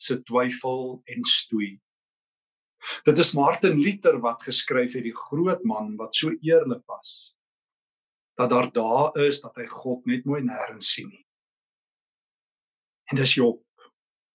se 0.00 0.18
twyfel 0.26 0.98
en 1.12 1.28
stoei. 1.28 1.74
Dit 3.04 3.20
is 3.20 3.32
Martin 3.36 3.78
Luther 3.80 4.18
wat 4.24 4.44
geskryf 4.44 4.96
het 4.98 5.06
die 5.06 5.16
groot 5.16 5.62
man 5.64 5.94
wat 6.00 6.16
so 6.16 6.32
eerlik 6.44 6.82
was 6.90 7.34
dat 8.38 8.50
daar 8.50 8.70
dae 8.72 9.26
is 9.28 9.40
dat 9.40 9.56
hy 9.56 9.66
God 9.70 10.06
net 10.06 10.24
mooi 10.24 10.42
nêrens 10.42 10.94
sien 10.94 11.08
nie. 11.08 11.26
En 13.12 13.20
dis 13.20 13.34
Job 13.34 13.60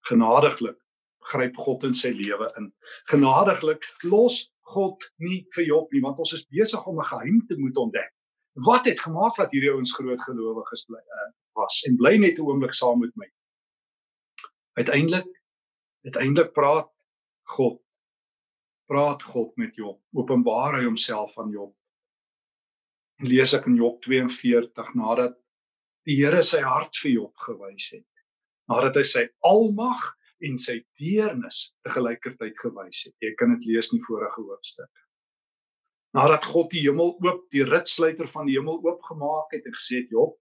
genadiglik 0.08 0.78
gryp 1.32 1.58
God 1.58 1.84
in 1.84 1.94
sy 1.94 2.14
lewe 2.16 2.48
in. 2.58 2.72
Genadiglik 3.12 3.84
los 4.04 4.48
God 4.74 5.04
nie 5.18 5.44
vir 5.56 5.66
Job 5.68 5.92
nie 5.94 6.02
want 6.06 6.20
ons 6.20 6.34
is 6.38 6.48
besig 6.48 6.86
om 6.88 7.00
'n 7.00 7.12
geheim 7.12 7.42
te 7.48 7.58
moet 7.58 7.78
ontdek 7.78 8.14
wat 8.66 8.86
het 8.86 9.00
gemaak 9.00 9.36
dat 9.38 9.52
hierdie 9.52 9.72
ouens 9.72 9.94
groot 9.94 10.22
gelowiges 10.22 10.86
bly 10.86 11.00
uh, 11.00 11.32
was 11.56 11.84
en 11.88 11.96
bly 11.96 12.18
net 12.18 12.40
'n 12.40 12.48
oomblik 12.48 12.74
saam 12.74 13.00
met 13.00 13.16
my. 13.16 13.30
Uiteindelik 14.74 15.28
uiteindelik 16.04 16.54
praat 16.54 16.92
God 17.56 17.82
praat 18.86 19.24
God 19.24 19.56
met 19.56 19.76
Job. 19.76 20.02
Openbaar 20.14 20.80
hy 20.80 20.86
homself 20.86 21.38
aan 21.38 21.52
Job. 21.52 21.76
Lees 23.26 23.54
ek 23.54 23.68
in 23.68 23.76
Job 23.80 24.00
42 24.06 24.94
nadat 24.96 25.36
die 26.08 26.16
Here 26.22 26.44
sy 26.44 26.62
hart 26.64 26.96
vir 27.04 27.12
Job 27.12 27.46
gewys 27.46 27.92
het. 27.98 28.08
Nadat 28.72 28.96
hy 28.96 29.04
sy 29.04 29.26
almag 29.46 30.00
en 30.46 30.56
sy 30.58 30.80
deernis 31.00 31.74
te 31.84 31.92
gelykertyd 31.92 32.56
gewys 32.62 33.04
het. 33.10 33.16
Jy 33.20 33.34
kan 33.36 33.58
dit 33.58 33.68
lees 33.74 33.92
in 33.92 34.00
die 34.00 34.08
vorige 34.08 34.46
hoofstuk 34.46 34.92
nadat 36.16 36.46
God 36.50 36.72
die 36.74 36.84
hemel 36.88 37.14
oop, 37.22 37.46
die 37.54 37.66
ritsluiter 37.68 38.30
van 38.30 38.50
die 38.50 38.58
hemel 38.58 38.80
oopgemaak 38.86 39.54
het 39.54 39.68
en 39.70 39.76
gesê 39.76 40.02
het, 40.02 40.10
"Job, 40.10 40.38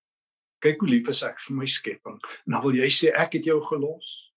kyk 0.62 0.80
hoe 0.80 0.88
lief 0.88 1.08
is 1.08 1.22
ek 1.22 1.40
vir 1.40 1.56
my 1.56 1.66
skepping." 1.66 2.18
En 2.46 2.52
dan 2.52 2.62
wil 2.62 2.72
jy 2.72 2.88
sê 2.88 3.12
ek 3.14 3.32
het 3.34 3.44
jou 3.44 3.60
gelos. 3.60 4.32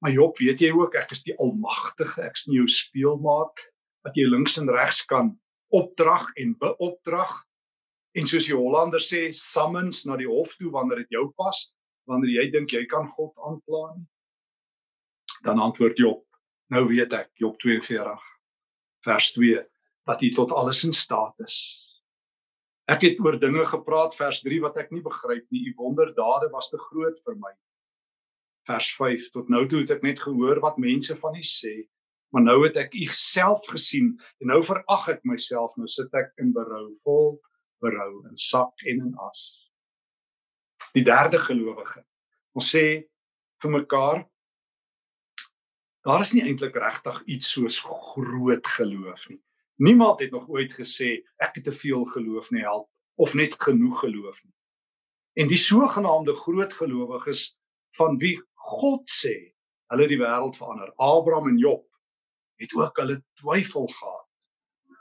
Maar 0.00 0.12
Job, 0.12 0.36
weet 0.38 0.60
jy 0.60 0.70
ook 0.70 0.94
ek 0.94 1.10
is 1.12 1.22
die 1.22 1.36
almagtige, 1.38 2.22
ek 2.22 2.36
is 2.36 2.46
nie 2.46 2.56
jou 2.56 2.66
speelmaat 2.66 3.72
wat 4.04 4.14
jy 4.14 4.28
links 4.28 4.58
en 4.58 4.68
regs 4.68 5.04
kan 5.06 5.40
opdrag 5.72 6.26
en 6.36 6.54
beopdrag 6.54 7.44
en 8.18 8.26
soos 8.26 8.48
die 8.48 8.56
Hollander 8.56 9.02
sê, 9.04 9.28
summons 9.36 10.04
na 10.08 10.16
die 10.18 10.28
hof 10.28 10.56
toe 10.58 10.72
wanneer 10.74 11.04
dit 11.04 11.18
jou 11.18 11.28
pas, 11.38 11.68
wanneer 12.08 12.38
jy 12.40 12.46
dink 12.54 12.74
jy 12.74 12.84
kan 12.90 13.06
God 13.16 13.34
aankla 13.46 13.82
nie. 13.96 14.06
Dan 15.46 15.60
antwoord 15.62 16.00
Job, 16.00 16.24
nou 16.74 16.86
weet 16.90 17.14
ek, 17.14 17.30
Job 17.38 17.58
42 17.62 18.16
vers 19.06 19.32
2 19.36 19.60
dat 20.08 20.24
hy 20.24 20.32
tot 20.34 20.54
alles 20.56 20.82
in 20.88 20.94
staat 20.96 21.36
is. 21.44 21.58
Ek 22.88 23.04
het 23.04 23.18
oor 23.20 23.36
dinge 23.36 23.66
gepraat 23.68 24.16
vers 24.16 24.40
3 24.40 24.62
wat 24.64 24.78
ek 24.80 24.94
nie 24.94 25.02
begryp 25.04 25.44
nie. 25.52 25.66
U 25.68 25.74
wonderdade 25.82 26.48
was 26.54 26.70
te 26.72 26.80
groot 26.80 27.18
vir 27.26 27.36
my. 27.36 27.52
Vers 28.68 28.88
5 28.96 29.28
tot 29.34 29.52
nou 29.52 29.66
toe 29.68 29.82
het 29.82 29.92
ek 29.98 30.06
net 30.06 30.22
gehoor 30.24 30.62
wat 30.64 30.80
mense 30.80 31.12
van 31.20 31.36
u 31.36 31.44
sê, 31.44 31.74
maar 32.32 32.44
nou 32.44 32.56
het 32.64 32.76
ek 32.80 32.96
u 32.96 33.06
self 33.16 33.68
gesien 33.68 34.14
en 34.40 34.50
nou 34.52 34.62
verag 34.64 35.06
ek 35.12 35.22
myself. 35.28 35.76
Nou 35.76 35.88
sit 35.88 36.12
ek 36.16 36.32
in 36.40 36.54
berou, 36.56 36.88
vol 37.04 37.36
berou 37.82 38.26
in 38.28 38.36
sak 38.36 38.86
en 38.86 39.04
in 39.06 39.14
as. 39.28 39.44
Die 40.94 41.04
derde 41.04 41.38
gelowige. 41.38 42.04
Ons 42.56 42.72
sê 42.74 42.84
vir 43.62 43.74
mekaar 43.74 44.26
daar 46.06 46.22
is 46.24 46.32
nie 46.32 46.44
eintlik 46.46 46.76
regtig 46.78 47.18
iets 47.28 47.50
soos 47.52 47.80
groot 47.84 48.66
geloof 48.78 49.26
nie. 49.28 49.40
Niemand 49.82 50.20
het 50.20 50.30
nog 50.32 50.48
ooit 50.48 50.72
gesê 50.72 51.18
ek 51.36 51.58
het 51.58 51.64
te 51.68 51.74
veel 51.74 52.06
geloof 52.14 52.50
nie 52.54 52.62
help 52.64 52.88
of 53.20 53.34
net 53.34 53.54
genoeg 53.62 53.98
geloof 54.00 54.40
nie. 54.44 54.54
En 55.42 55.50
die 55.50 55.60
sogenaamde 55.60 56.34
groot 56.34 56.72
gelowiges 56.72 57.52
van 57.98 58.16
wie 58.22 58.38
God 58.70 59.10
sê 59.10 59.34
hulle 59.92 60.08
die 60.08 60.18
wêreld 60.20 60.56
verander, 60.58 60.90
Abraham 60.96 61.48
en 61.52 61.60
Job, 61.60 61.84
het 62.60 62.74
ook 62.76 62.98
hulle 63.00 63.20
twyfel 63.40 63.86
gehad. 63.86 64.26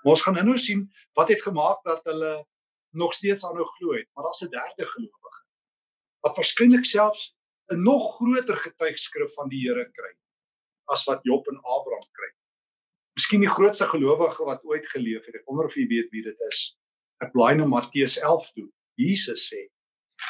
Maar 0.03 0.13
ons 0.13 0.21
gaan 0.23 0.37
nou 0.45 0.57
sien 0.61 0.85
wat 1.17 1.33
het 1.33 1.41
gemaak 1.43 1.81
dat 1.87 2.05
hulle 2.07 2.31
nog 2.97 3.13
steeds 3.13 3.45
aanhou 3.45 3.65
glo 3.77 3.93
het, 3.97 4.09
maar 4.13 4.25
daar's 4.27 4.43
'n 4.43 4.53
derde 4.53 4.85
gelowige 4.85 5.43
wat 6.25 6.35
waarskynlik 6.35 6.85
selfs 6.85 7.35
'n 7.71 7.83
nog 7.83 8.15
groter 8.15 8.57
getuigskrif 8.57 9.33
van 9.33 9.49
die 9.49 9.61
Here 9.67 9.91
kry 9.91 10.13
as 10.85 11.03
wat 11.05 11.23
Job 11.23 11.47
en 11.47 11.57
Abraham 11.57 12.09
kry. 12.11 12.31
Miskien 13.17 13.41
die 13.43 13.49
grootste 13.49 13.87
gelowige 13.87 14.43
wat 14.43 14.63
ooit 14.63 14.87
geleef 14.87 15.25
het. 15.25 15.35
Ek 15.35 15.45
wonder 15.45 15.65
of 15.65 15.75
jy 15.75 15.87
weet 15.87 16.11
wie 16.11 16.23
dit 16.23 16.39
is. 16.49 16.77
Ek 17.19 17.33
blaai 17.33 17.55
na 17.57 17.65
Matteus 17.65 18.17
11 18.17 18.51
toe. 18.53 18.69
Jesus 18.95 19.49
sê 19.49 19.67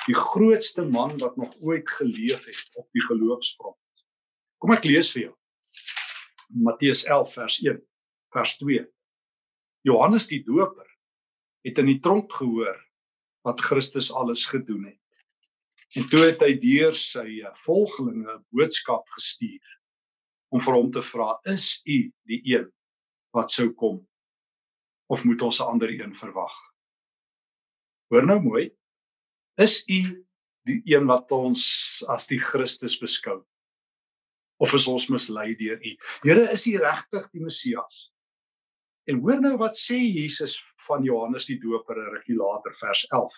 die 0.08 0.16
grootste 0.16 0.84
man 0.84 1.18
wat 1.18 1.38
nog 1.38 1.54
ooit 1.64 1.90
geleef 1.90 2.46
het 2.46 2.76
op 2.76 2.88
die 2.92 3.04
geloofsfront. 3.08 4.04
Kom 4.60 4.72
ek 4.72 4.88
lees 4.88 5.12
vir 5.12 5.22
jou. 5.28 5.36
Matteus 6.50 7.06
11 7.06 7.34
vers 7.34 7.60
1 7.64 7.82
vers 8.36 8.58
2. 8.58 8.86
Johannes 9.88 10.28
die 10.28 10.42
Doper 10.44 10.97
het 11.66 11.78
in 11.82 11.86
die 11.86 12.00
tronk 12.00 12.32
gehoor 12.34 12.78
wat 13.48 13.62
Christus 13.62 14.12
alles 14.12 14.46
gedoen 14.46 14.86
het. 14.86 15.02
En 15.96 16.08
toe 16.10 16.26
het 16.26 16.42
hy 16.44 16.54
deur 16.60 16.96
sy 16.98 17.42
volgelinge 17.64 18.42
boodskap 18.52 19.08
gestuur 19.16 19.76
om 20.52 20.62
vir 20.64 20.74
hom 20.76 20.92
te 20.92 21.02
vra: 21.02 21.40
"Is 21.46 21.82
u 21.86 22.12
die 22.28 22.42
een 22.44 22.68
wat 23.32 23.52
sou 23.52 23.72
kom 23.74 24.02
of 25.08 25.24
moet 25.24 25.42
ons 25.42 25.60
'n 25.60 25.70
ander 25.72 25.90
een 25.90 26.16
verwag? 26.16 26.56
Hoor 28.08 28.26
nou 28.26 28.40
mooi. 28.42 28.72
Is 29.56 29.84
u 29.88 30.26
die 30.68 30.82
een 30.86 31.06
wat 31.06 31.32
ons 31.32 32.04
as 32.08 32.28
die 32.28 32.40
Christus 32.40 32.98
beskou? 33.00 33.44
Of 34.58 34.74
is 34.74 34.88
ons 34.88 35.08
mislei 35.08 35.56
deur 35.56 35.80
u? 35.86 35.96
Here, 36.22 36.52
is 36.52 36.66
u 36.68 36.78
regtig 36.78 37.30
die 37.32 37.42
Messias? 37.42 38.12
En 39.08 39.22
hoor 39.24 39.40
nou 39.44 39.56
wat 39.62 39.78
sê 39.80 39.98
Jesus 40.00 40.58
van 40.88 41.06
Johannes 41.08 41.48
die 41.48 41.60
Doper 41.62 42.00
in 42.02 42.10
rukkie 42.16 42.36
later 42.36 42.74
vers 42.76 43.06
11. 43.08 43.38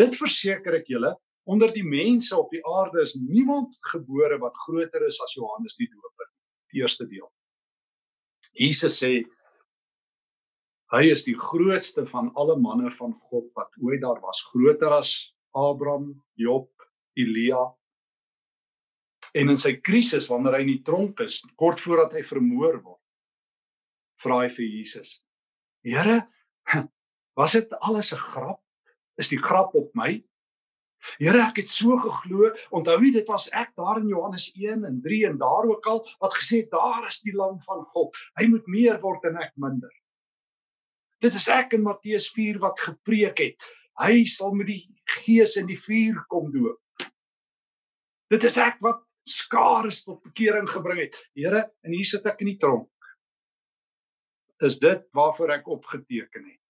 Dit 0.00 0.16
verseker 0.16 0.78
ek 0.78 0.88
julle, 0.88 1.12
onder 1.50 1.72
die 1.74 1.84
mense 1.84 2.36
op 2.36 2.52
die 2.54 2.62
aarde 2.68 3.02
is 3.04 3.16
niemand 3.18 3.76
gebore 3.92 4.38
wat 4.40 4.56
groter 4.66 5.04
is 5.06 5.18
as 5.24 5.36
Johannes 5.36 5.76
die 5.80 5.88
Doper. 5.90 6.30
Die 6.72 6.80
eerste 6.84 7.08
deel. 7.10 7.28
Jesus 8.56 9.00
sê 9.02 9.20
Hy 10.90 11.04
is 11.06 11.22
die 11.22 11.36
grootste 11.38 12.02
van 12.10 12.32
alle 12.34 12.56
manne 12.58 12.90
van 12.90 13.12
God 13.28 13.46
wat 13.54 13.76
ooit 13.78 14.00
daar 14.02 14.18
was, 14.24 14.40
groter 14.50 14.90
as 14.96 15.12
Abraham, 15.54 16.16
Job, 16.34 16.66
Elia. 17.14 17.60
En 19.38 19.52
in 19.54 19.60
sy 19.60 19.76
krisis 19.78 20.26
wanneer 20.26 20.56
hy 20.58 20.64
in 20.64 20.72
die 20.72 20.82
tronk 20.82 21.22
is, 21.22 21.38
kort 21.54 21.78
voordat 21.78 22.16
hy 22.18 22.24
vermoor 22.26 22.80
word, 22.82 22.99
vra 24.22 24.42
hy 24.42 24.48
vir 24.52 24.66
Jesus: 24.66 25.20
"Here, 25.84 26.28
was 27.38 27.52
dit 27.52 27.72
alles 27.80 28.12
'n 28.12 28.18
grap? 28.18 28.60
Is 29.18 29.28
die 29.28 29.42
grap 29.42 29.74
op 29.74 29.94
my?" 29.94 30.22
Here, 31.18 31.40
ek 31.40 31.62
het 31.62 31.68
so 31.68 31.96
geglo. 31.96 32.50
Onthou 32.76 32.98
jy 33.00 33.12
dit 33.14 33.28
was 33.28 33.48
ek 33.56 33.72
daar 33.78 34.02
in 34.02 34.10
Johannes 34.12 34.50
1 34.52 34.84
en 34.84 35.00
3 35.00 35.26
en 35.30 35.38
daar 35.40 35.68
ook 35.68 35.86
al 35.88 36.02
wat 36.20 36.36
gesê 36.36 36.60
het 36.60 36.70
daar 36.74 37.08
is 37.08 37.22
die 37.24 37.32
lam 37.32 37.56
van 37.64 37.86
God. 37.94 38.16
Hy 38.36 38.46
moet 38.52 38.66
meer 38.68 39.00
word 39.00 39.24
en 39.30 39.40
ek 39.40 39.54
minder. 39.56 39.92
Dit 41.20 41.36
is 41.36 41.48
ek 41.52 41.74
in 41.76 41.84
Matteus 41.84 42.30
4 42.32 42.60
wat 42.60 42.80
gepreek 42.80 43.40
het. 43.40 43.64
Hy 44.00 44.24
sal 44.28 44.54
met 44.56 44.70
die 44.70 44.82
gees 45.20 45.56
en 45.60 45.68
die 45.68 45.78
vuur 45.78 46.22
kom 46.32 46.48
doop. 46.52 46.80
Dit 48.30 48.44
is 48.48 48.56
ek 48.62 48.78
wat 48.84 49.02
skare 49.26 49.90
tot 49.90 50.22
bekering 50.24 50.68
gebring 50.70 51.02
het. 51.02 51.16
Here, 51.36 51.66
en 51.84 51.92
hier 51.92 52.08
sit 52.08 52.26
ek 52.28 52.40
in 52.44 52.54
die 52.54 52.60
tronk. 52.60 52.88
Is 54.60 54.78
dit 54.78 55.06
waarvoor 55.16 55.54
ek 55.56 55.68
opgeteken 55.72 56.44
het? 56.44 56.60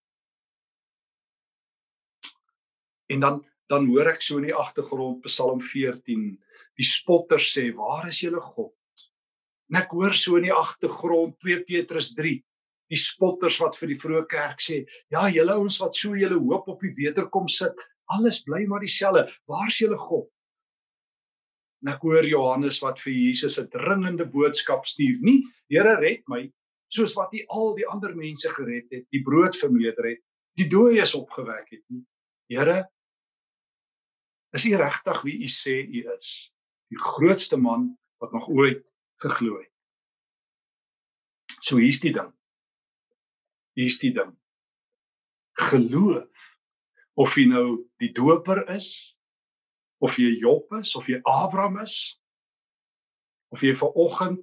En 3.10 3.20
dan 3.20 3.40
dan 3.70 3.86
hoor 3.86 4.08
ek 4.10 4.22
so 4.26 4.40
in 4.40 4.48
die 4.48 4.56
agtergrond 4.56 5.20
Psalm 5.28 5.60
14, 5.62 6.22
die 6.74 6.86
spotter 6.86 7.38
sê, 7.38 7.70
"Waar 7.70 8.08
is 8.08 8.20
julle 8.20 8.40
God?" 8.40 8.74
En 9.70 9.76
ek 9.78 9.90
hoor 9.90 10.14
so 10.14 10.36
in 10.36 10.48
die 10.48 10.52
agtergrond 10.52 11.38
2 11.38 11.62
Petrus 11.62 12.10
3, 12.14 12.42
die 12.90 12.98
spotters 12.98 13.60
wat 13.60 13.76
vir 13.76 13.88
die 13.88 13.98
vroeë 13.98 14.26
kerk 14.28 14.58
sê, 14.58 14.86
"Ja, 15.08 15.28
julle 15.30 15.54
ouens 15.54 15.78
wat 15.78 15.94
so 15.94 16.14
julle 16.14 16.38
hoop 16.38 16.68
op 16.68 16.80
die 16.80 16.94
wederkom 16.96 17.46
sit, 17.48 17.74
alles 18.08 18.42
bly 18.42 18.66
maar 18.66 18.80
dieselfde. 18.80 19.30
Waar 19.46 19.68
is 19.68 19.78
julle 19.78 19.96
God?" 19.96 20.28
Ek 21.86 22.00
hoor 22.00 22.24
Johannes 22.24 22.80
wat 22.82 22.98
vir 22.98 23.12
Jesus 23.12 23.58
'n 23.58 23.68
dringende 23.68 24.26
boodskap 24.26 24.84
stuur. 24.84 25.20
Nie, 25.22 25.44
Here 25.70 26.00
red 26.00 26.22
my, 26.26 26.50
soos 26.90 27.14
wat 27.16 27.34
hy 27.34 27.44
al 27.48 27.74
die 27.78 27.86
ander 27.88 28.14
mense 28.18 28.50
gered 28.50 28.90
het, 28.90 29.06
die 29.14 29.22
brood 29.24 29.56
vermeerder 29.56 30.12
het, 30.12 30.22
die 30.58 30.66
dooies 30.68 31.14
opgewek 31.14 31.68
het 31.70 31.84
nie. 31.88 32.02
Here, 32.50 32.82
Is 34.50 34.64
u 34.64 34.76
regtig 34.76 35.22
wie 35.22 35.38
u 35.42 35.48
sê 35.48 35.76
u 35.86 36.00
is? 36.18 36.52
Die 36.90 36.98
grootste 36.98 37.56
man 37.56 37.98
wat 38.18 38.32
nog 38.32 38.48
ooit 38.48 38.82
geglo 39.22 39.58
het. 39.58 39.72
So 41.60 41.76
hier's 41.76 42.00
die 42.00 42.12
ding. 42.12 42.32
Hier's 43.78 43.98
die 43.98 44.12
ding. 44.12 44.34
Geloof 45.52 46.48
of 47.14 47.36
jy 47.36 47.46
nou 47.46 47.66
die 48.02 48.10
doper 48.16 48.64
is 48.74 49.14
of 50.00 50.16
jy 50.18 50.32
Job 50.40 50.72
is 50.80 50.94
of 50.96 51.06
jy 51.06 51.20
Abraham 51.28 51.78
is 51.84 52.18
of 53.54 53.62
jy 53.62 53.74
ver 53.76 53.92
oggend 53.92 54.42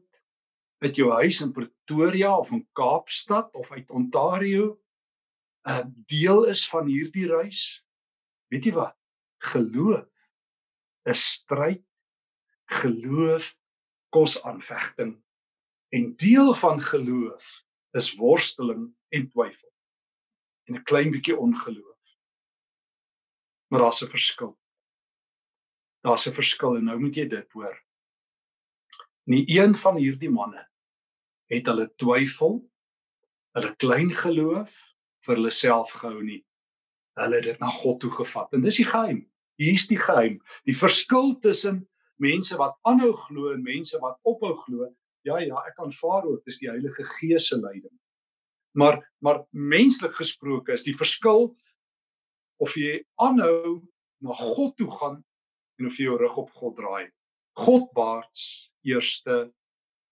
uit 0.78 0.96
jou 0.96 1.12
huis 1.12 1.42
in 1.42 1.52
Pretoria 1.52 2.38
of 2.38 2.52
in 2.52 2.68
Kaapstad 2.74 3.54
of 3.54 3.72
uit 3.72 3.90
Ontario 3.90 4.80
'n 5.68 6.04
deel 6.08 6.46
is 6.46 6.70
van 6.70 6.88
hierdie 6.88 7.28
reis. 7.28 7.84
Weet 8.48 8.66
jy 8.66 8.74
wat? 8.74 8.98
geloof 9.38 10.32
is 11.04 11.24
stryd 11.32 11.84
geloof 12.82 13.56
kos 14.10 14.42
aanvegting 14.44 15.16
en 15.90 16.16
deel 16.16 16.54
van 16.54 16.82
geloof 16.82 17.64
is 17.96 18.16
worsteling 18.20 18.90
en 19.10 19.30
twyfel 19.30 19.72
en 20.68 20.76
'n 20.76 20.84
klein 20.84 21.12
bietjie 21.12 21.38
ongeloof 21.38 22.18
maar 23.68 23.80
daar's 23.80 24.02
'n 24.04 24.10
verskil 24.10 24.58
daar's 26.02 26.28
'n 26.28 26.34
verskil 26.34 26.76
en 26.78 26.84
nou 26.84 27.00
moet 27.00 27.16
jy 27.16 27.28
dit 27.28 27.52
hoor 27.52 27.78
nie 29.28 29.44
een 29.52 29.76
van 29.76 30.00
hierdie 30.00 30.32
manne 30.32 30.64
het 31.52 31.68
hulle 31.68 31.88
twyfel 32.00 32.62
hulle 33.58 33.74
klein 33.82 34.14
geloof 34.16 34.76
vir 35.26 35.36
hulle 35.36 35.54
self 35.54 35.96
gehou 36.02 36.24
nie 36.24 36.44
hulle 37.18 37.40
het 37.40 37.50
dit 37.50 37.60
na 37.60 37.70
God 37.74 38.00
toe 38.00 38.12
gevat. 38.14 38.54
En 38.54 38.64
dis 38.66 38.80
die 38.82 38.88
geheim. 38.88 39.24
Hier's 39.58 39.88
die 39.90 40.00
geheim. 40.00 40.38
Die 40.70 40.78
verskil 40.78 41.36
tussen 41.42 41.82
mense 42.22 42.58
wat 42.58 42.78
aanhou 42.88 43.14
glo 43.26 43.54
en 43.54 43.64
mense 43.66 43.98
wat 44.02 44.20
ophou 44.28 44.54
glo. 44.66 44.90
Ja 45.26 45.40
ja, 45.42 45.60
ek 45.68 45.80
aanvaar 45.84 46.28
ook 46.30 46.46
dis 46.48 46.62
die 46.62 46.70
Heilige 46.70 47.06
Gees 47.18 47.50
se 47.50 47.58
leiding. 47.60 47.94
Maar 48.78 49.02
maar 49.20 49.46
menslik 49.52 50.14
gesproke 50.16 50.74
is 50.74 50.86
die 50.86 50.96
verskil 50.98 51.50
of 52.62 52.76
jy 52.78 53.02
aanhou 53.22 53.82
na 54.22 54.34
God 54.34 54.78
toe 54.78 54.90
gaan 55.00 55.24
en 55.78 55.90
of 55.90 55.98
jy 55.98 56.08
jou 56.10 56.18
rug 56.22 56.38
op 56.38 56.54
God 56.54 56.78
draai. 56.78 57.10
Godwaarts 57.58 58.72
eerste 58.88 59.38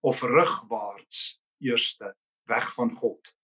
of 0.05 0.21
rugwaarts 0.21 1.39
eerste 1.63 2.13
weg 2.51 2.67
van 2.75 2.93
God 2.95 3.35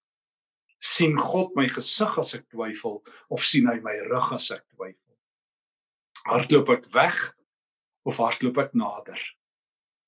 sien 0.81 1.13
God 1.19 1.53
my 1.55 1.67
gesig 1.69 2.17
as 2.17 2.33
ek 2.37 2.47
twyfel 2.49 2.99
of 3.29 3.45
sien 3.45 3.69
hy 3.69 3.77
my 3.85 3.93
rug 4.09 4.31
as 4.33 4.49
ek 4.55 4.63
twyfel? 4.73 5.17
Hardloop 6.25 6.71
ek 6.73 6.87
weg 6.95 7.19
of 8.09 8.17
hardloop 8.21 8.57
ek 8.65 8.73
nader? 8.77 9.21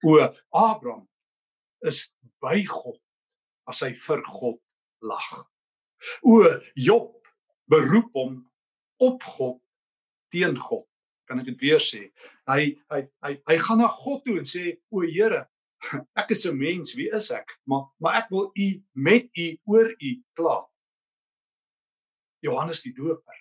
O 0.03 0.17
Abraham 0.17 1.05
is 1.85 2.07
by 2.41 2.63
God 2.65 2.97
as 3.69 3.83
hy 3.85 3.93
vir 3.93 4.23
God 4.25 4.57
lag. 5.05 5.29
O 6.25 6.41
Job 6.75 7.13
beroep 7.69 8.09
hom 8.17 8.41
op 9.03 9.21
God 9.37 9.61
teen 10.33 10.57
God. 10.57 10.87
Kan 11.29 11.39
ek 11.39 11.51
dit 11.51 11.65
weer 11.65 11.81
sê? 11.81 12.09
Hy 12.49 12.73
hy 12.91 13.01
hy 13.25 13.33
hy 13.49 13.57
gaan 13.63 13.81
na 13.81 13.87
God 13.87 14.23
toe 14.25 14.37
en 14.41 14.47
sê 14.47 14.77
o 14.91 15.03
Here, 15.05 15.45
ek 16.21 16.31
is 16.35 16.45
'n 16.45 16.57
mens, 16.57 16.95
wie 16.95 17.09
is 17.13 17.31
ek? 17.31 17.57
Maar 17.67 17.87
maar 17.99 18.21
ek 18.23 18.29
wil 18.31 18.51
u 18.55 18.69
met 18.93 19.29
u 19.37 19.47
oor 19.65 19.89
u 19.91 20.11
kla. 20.35 20.59
Johannes 22.43 22.83
die 22.83 22.93
Doper. 22.93 23.39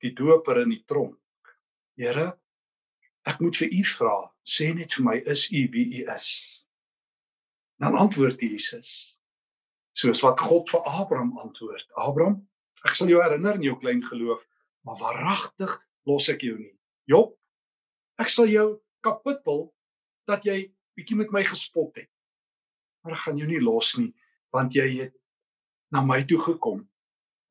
Die 0.00 0.12
Doper 0.12 0.62
in 0.62 0.70
die 0.72 0.84
tronk. 0.86 1.20
Here, 1.98 2.38
ek 3.28 3.40
moet 3.40 3.56
vir 3.56 3.72
u 3.74 3.82
vra, 3.84 4.16
sê 4.46 4.72
net 4.72 4.94
vir 4.96 5.04
my, 5.04 5.16
is 5.26 5.48
u 5.52 5.66
wie 5.72 5.86
u 6.00 6.06
is? 6.14 6.28
Dan 7.78 7.94
antwoord 7.98 8.40
Jesus 8.40 9.18
soos 9.98 10.22
wat 10.22 10.38
God 10.40 10.70
vir 10.70 10.84
Abraham 10.86 11.32
antwoord. 11.42 11.86
Abraham, 11.98 12.38
ek 12.86 12.94
sal 12.94 13.10
jou 13.10 13.18
herinner 13.18 13.58
in 13.58 13.66
jou 13.66 13.74
klein 13.80 14.02
geloof, 14.06 14.44
maar 14.86 14.98
waaragtig 15.00 15.74
los 16.08 16.28
ek 16.32 16.44
jou 16.46 16.56
nie. 16.58 16.74
Job, 17.08 17.34
ek 18.20 18.32
sal 18.32 18.48
jou 18.50 18.78
kapittel 19.04 19.68
dat 20.28 20.44
jy 20.48 20.70
bietjie 20.98 21.18
met 21.20 21.32
my 21.34 21.44
gespot 21.46 21.92
het. 22.00 22.10
Maar 23.04 23.16
ek 23.16 23.24
gaan 23.26 23.40
jou 23.40 23.48
nie 23.50 23.62
los 23.62 23.96
nie 24.00 24.12
want 24.54 24.72
jy 24.72 24.86
het 25.02 25.12
na 25.92 26.00
my 26.00 26.22
toe 26.24 26.38
gekom 26.40 26.80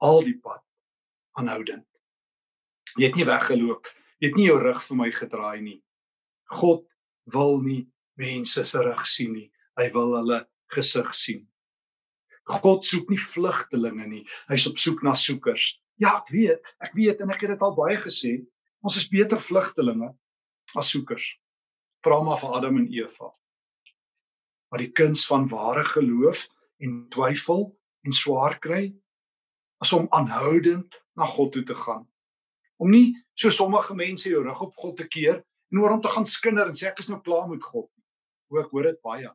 al 0.01 0.23
die 0.25 0.37
pad 0.41 0.63
aanhoudend. 1.37 1.85
Jy 2.97 3.11
het 3.11 3.17
nie 3.19 3.27
weggeloop. 3.27 3.85
Jy 4.17 4.31
het 4.31 4.39
nie 4.39 4.47
jou 4.47 4.57
rug 4.61 4.79
vir 4.81 4.97
my 4.97 5.09
gedraai 5.13 5.61
nie. 5.61 5.77
God 6.57 6.87
wil 7.33 7.61
nie 7.61 7.83
mense 8.17 8.63
se 8.65 8.81
rug 8.81 9.03
sien 9.05 9.35
nie. 9.35 9.49
Hy 9.77 9.91
wil 9.93 10.15
hulle 10.17 10.39
gesig 10.73 11.11
sien. 11.13 11.43
God 12.47 12.85
soek 12.87 13.11
nie 13.11 13.19
vlugtelinge 13.21 14.07
nie. 14.09 14.23
Hy's 14.49 14.65
op 14.69 14.79
soek 14.81 15.03
na 15.05 15.13
soekers. 15.17 15.75
Ja, 15.97 16.19
ek 16.19 16.29
weet, 16.33 16.75
ek 16.83 16.93
weet 16.97 17.21
en 17.25 17.33
ek 17.33 17.43
het 17.45 17.55
dit 17.55 17.65
al 17.65 17.75
baie 17.77 17.97
gesê. 18.01 18.37
Ons 18.85 18.99
is 18.99 19.09
beter 19.09 19.41
vlugtelinge 19.41 20.13
as 20.77 20.91
soekers 20.93 21.33
vra 22.07 22.21
maar 22.23 22.39
vir 22.41 22.53
Adam 22.55 22.79
en 22.81 22.87
Eva. 22.93 23.31
Maar 24.71 24.83
die 24.83 24.91
kuns 24.95 25.25
van 25.27 25.47
ware 25.51 25.83
geloof 25.87 26.45
en 26.83 26.99
twyfel 27.13 27.69
en 28.07 28.15
swaar 28.15 28.57
kry 28.63 28.91
is 29.83 29.93
om 29.93 30.07
aanhoudend 30.15 30.99
na 31.17 31.27
God 31.27 31.53
toe 31.55 31.63
te 31.67 31.75
gaan. 31.75 32.05
Om 32.77 32.91
nie 32.93 33.15
so 33.37 33.49
sommige 33.53 33.95
mense 33.97 34.29
jou 34.29 34.43
rug 34.45 34.61
op 34.67 34.75
God 34.77 34.97
te 35.01 35.07
keer 35.07 35.41
en 35.71 35.81
oor 35.81 35.95
hom 35.95 36.03
te 36.03 36.11
gaan 36.13 36.27
skinder 36.29 36.69
en 36.69 36.77
sê 36.77 36.89
ek 36.91 37.01
is 37.03 37.09
nou 37.11 37.19
klaar 37.23 37.47
met 37.49 37.63
God 37.63 37.89
nie. 37.89 38.05
Hoe 38.47 38.61
ek 38.63 38.71
hoor 38.71 38.91
dit 38.91 39.01
baie. 39.03 39.31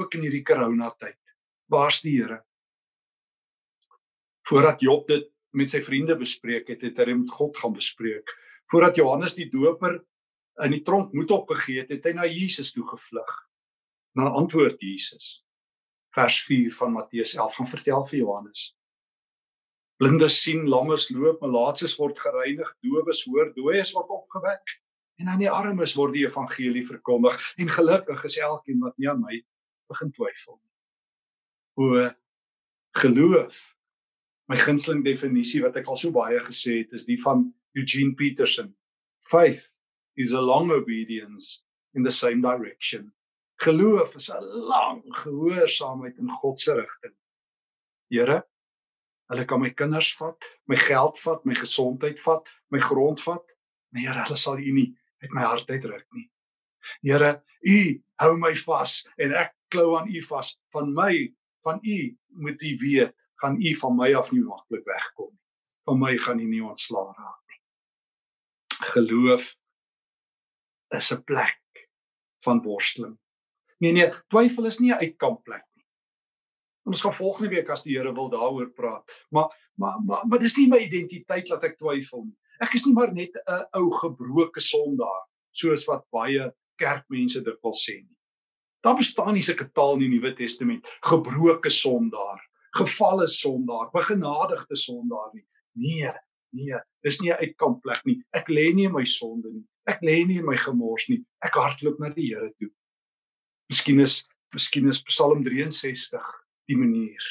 Ook 0.00 0.16
in 0.16 0.24
hierdie 0.26 0.44
corona 0.46 0.90
tyd. 0.98 1.18
Waar's 1.70 2.00
die 2.04 2.16
Here? 2.18 2.40
Voordat 4.48 4.82
Job 4.82 5.06
dit 5.08 5.28
met 5.56 5.72
sy 5.72 5.82
vriende 5.84 6.16
bespreek 6.18 6.70
het, 6.72 6.82
het 6.82 6.98
hy 7.02 7.14
met 7.16 7.30
God 7.30 7.56
gaan 7.60 7.74
bespreek. 7.76 8.28
Voordat 8.72 8.96
Johannes 8.96 9.36
die 9.36 9.48
Doper 9.52 9.98
in 10.64 10.74
die 10.74 10.82
tronk 10.84 11.12
moed 11.16 11.32
opgegee 11.34 11.82
het, 11.82 11.90
het 11.92 12.04
hy 12.08 12.12
na 12.16 12.28
Jesus 12.28 12.72
toe 12.72 12.84
gevlug. 12.88 13.32
Na 14.16 14.30
antwoord 14.36 14.80
Jesus. 14.80 15.40
Vers 16.12 16.42
4 16.44 16.72
van 16.76 16.92
Matteus 16.92 17.34
11 17.36 17.58
gaan 17.58 17.70
vertel 17.70 18.06
vir 18.10 18.18
Johannes. 18.20 18.70
Blindes 20.00 20.40
sien, 20.42 20.64
lammes 20.68 21.08
loop, 21.14 21.40
malaatses 21.44 21.94
word 22.00 22.18
gereinig, 22.20 22.68
dowes 22.84 23.22
hoor, 23.28 23.52
dooies 23.56 23.92
word 23.94 24.10
opgewek 24.10 24.78
en 25.22 25.28
aan 25.30 25.42
die 25.44 25.50
armes 25.50 25.94
word 25.94 26.16
die 26.16 26.24
evangelie 26.26 26.82
verkondig 26.86 27.36
en 27.60 27.70
gelukkig 27.70 28.24
is 28.26 28.38
elkeen 28.42 28.80
wat 28.82 28.96
nie 28.98 29.10
aan 29.12 29.20
my 29.22 29.38
begin 29.92 30.10
twyfel 30.16 30.56
nie. 30.56 30.72
O 31.78 32.10
geloof. 32.98 33.60
My 34.52 34.58
gunsteling 34.60 35.00
definisie 35.00 35.62
wat 35.64 35.78
ek 35.80 35.86
al 35.88 35.96
so 35.96 36.12
baie 36.12 36.36
gesê 36.44 36.82
het 36.82 36.90
is 36.92 37.06
die 37.08 37.16
van 37.22 37.46
Eugene 37.78 38.12
Peterson. 38.12 38.66
Faith 39.24 39.62
is 40.20 40.34
a 40.36 40.42
long 40.44 40.68
obedience 40.74 41.62
in 41.96 42.04
the 42.04 42.12
same 42.12 42.44
direction. 42.44 43.14
Geloof 43.64 44.12
is 44.20 44.28
'n 44.28 44.44
lang 44.68 45.00
gehoorsaamheid 45.22 46.18
in 46.18 46.28
God 46.28 46.60
se 46.60 46.74
rigting. 46.74 47.14
Here, 48.10 48.42
hulle 49.30 49.46
kan 49.46 49.60
my 49.60 49.70
kinders 49.70 50.12
vat, 50.20 50.36
my 50.68 50.76
geld 50.76 51.18
vat, 51.24 51.46
my 51.46 51.54
gesondheid 51.54 52.20
vat, 52.20 52.44
my 52.68 52.78
grond 52.78 53.22
vat, 53.22 53.46
maar 53.88 54.02
Here, 54.02 54.24
hulle 54.24 54.36
sal 54.36 54.58
U 54.58 54.72
nie 54.72 54.94
uit 55.22 55.32
my 55.32 55.42
hart 55.48 55.70
uitruk 55.70 56.04
nie. 56.12 56.28
Here, 57.00 57.42
U 57.64 58.02
hou 58.20 58.36
my 58.36 58.54
vas 58.66 59.00
en 59.16 59.32
ek 59.32 59.56
klou 59.70 59.96
aan 59.96 60.12
U 60.12 60.20
vas. 60.20 60.58
Van 60.72 60.92
my, 60.92 61.32
van 61.64 61.80
U 61.82 62.16
moet 62.36 62.62
U 62.62 62.76
weet, 62.84 63.16
gaan 63.42 63.58
U 63.58 63.74
van 63.74 63.96
my 63.96 64.12
af 64.14 64.30
nie 64.32 64.44
maklik 64.46 64.84
wegkom 64.86 65.30
nie. 65.32 65.42
van 65.86 65.98
my 65.98 66.14
gaan 66.18 66.38
jy 66.38 66.46
nie 66.46 66.62
ontslaa 66.62 67.10
raak 67.10 67.40
nie. 67.50 67.60
Geloof 68.94 69.54
is 70.98 71.10
'n 71.12 71.24
plek 71.24 71.88
van 72.44 72.62
worsteling. 72.62 73.18
Nee 73.78 73.92
nee, 73.92 74.10
twyfel 74.28 74.66
is 74.66 74.78
nie 74.78 74.92
'n 74.92 75.02
uitkampplek 75.02 75.66
nie. 75.76 75.86
Ons 76.86 77.00
gaan 77.00 77.14
volgende 77.14 77.50
week 77.50 77.68
as 77.70 77.82
die 77.82 77.96
Here 77.96 78.12
wil 78.14 78.30
daaroor 78.30 78.70
praat. 78.70 79.26
Maar 79.30 79.50
maar 79.74 80.00
maar 80.06 80.26
maar 80.26 80.38
dis 80.38 80.56
nie 80.56 80.68
my 80.68 80.78
identiteit 80.78 81.46
dat 81.46 81.64
ek 81.64 81.78
twyfel 81.78 82.24
nie. 82.24 82.38
Ek 82.60 82.74
is 82.74 82.86
nie 82.86 82.94
maar 82.94 83.12
net 83.12 83.34
'n 83.34 83.66
ou 83.72 83.90
gebroke 83.90 84.60
sondaar 84.60 85.26
soos 85.50 85.84
wat 85.84 86.06
baie 86.10 86.52
kerkmense 86.76 87.42
dit 87.42 87.58
wil 87.62 87.74
sê 87.74 87.94
nie. 88.02 88.16
Daar 88.82 88.96
bestaan 88.96 89.34
nie 89.34 89.42
sulke 89.42 89.70
taal 89.72 89.94
in 89.94 89.98
die 89.98 90.08
Nuwe 90.08 90.34
Testament 90.34 90.86
gebroke 91.00 91.70
sondaar, 91.70 92.40
gefalle 92.72 93.26
sondaar, 93.28 93.90
begenadigde 93.92 94.76
sondaar 94.76 95.30
nie. 95.34 95.44
Nee, 95.72 96.12
nee, 96.56 96.78
dis 97.04 97.20
nie 97.20 97.32
'n 97.32 97.40
uitkampplek 97.44 98.04
nie. 98.04 98.22
Ek 98.32 98.48
lê 98.48 98.72
nie 98.74 98.86
in 98.86 98.92
my 98.92 99.04
sonde 99.04 99.52
nie. 99.52 99.66
Ek 99.86 100.00
lê 100.00 100.26
nie 100.26 100.38
in 100.38 100.46
my 100.46 100.56
gemors 100.56 101.08
nie. 101.08 101.24
Ek 101.42 101.54
hardloop 101.54 101.98
na 102.00 102.08
die 102.08 102.28
Here 102.28 102.52
toe. 102.58 102.70
Miskien 103.70 104.00
is 104.00 104.24
miskien 104.54 104.88
is 104.88 105.02
Psalm 105.02 105.44
63 105.44 106.22
die 106.68 106.76
manier. 106.76 107.22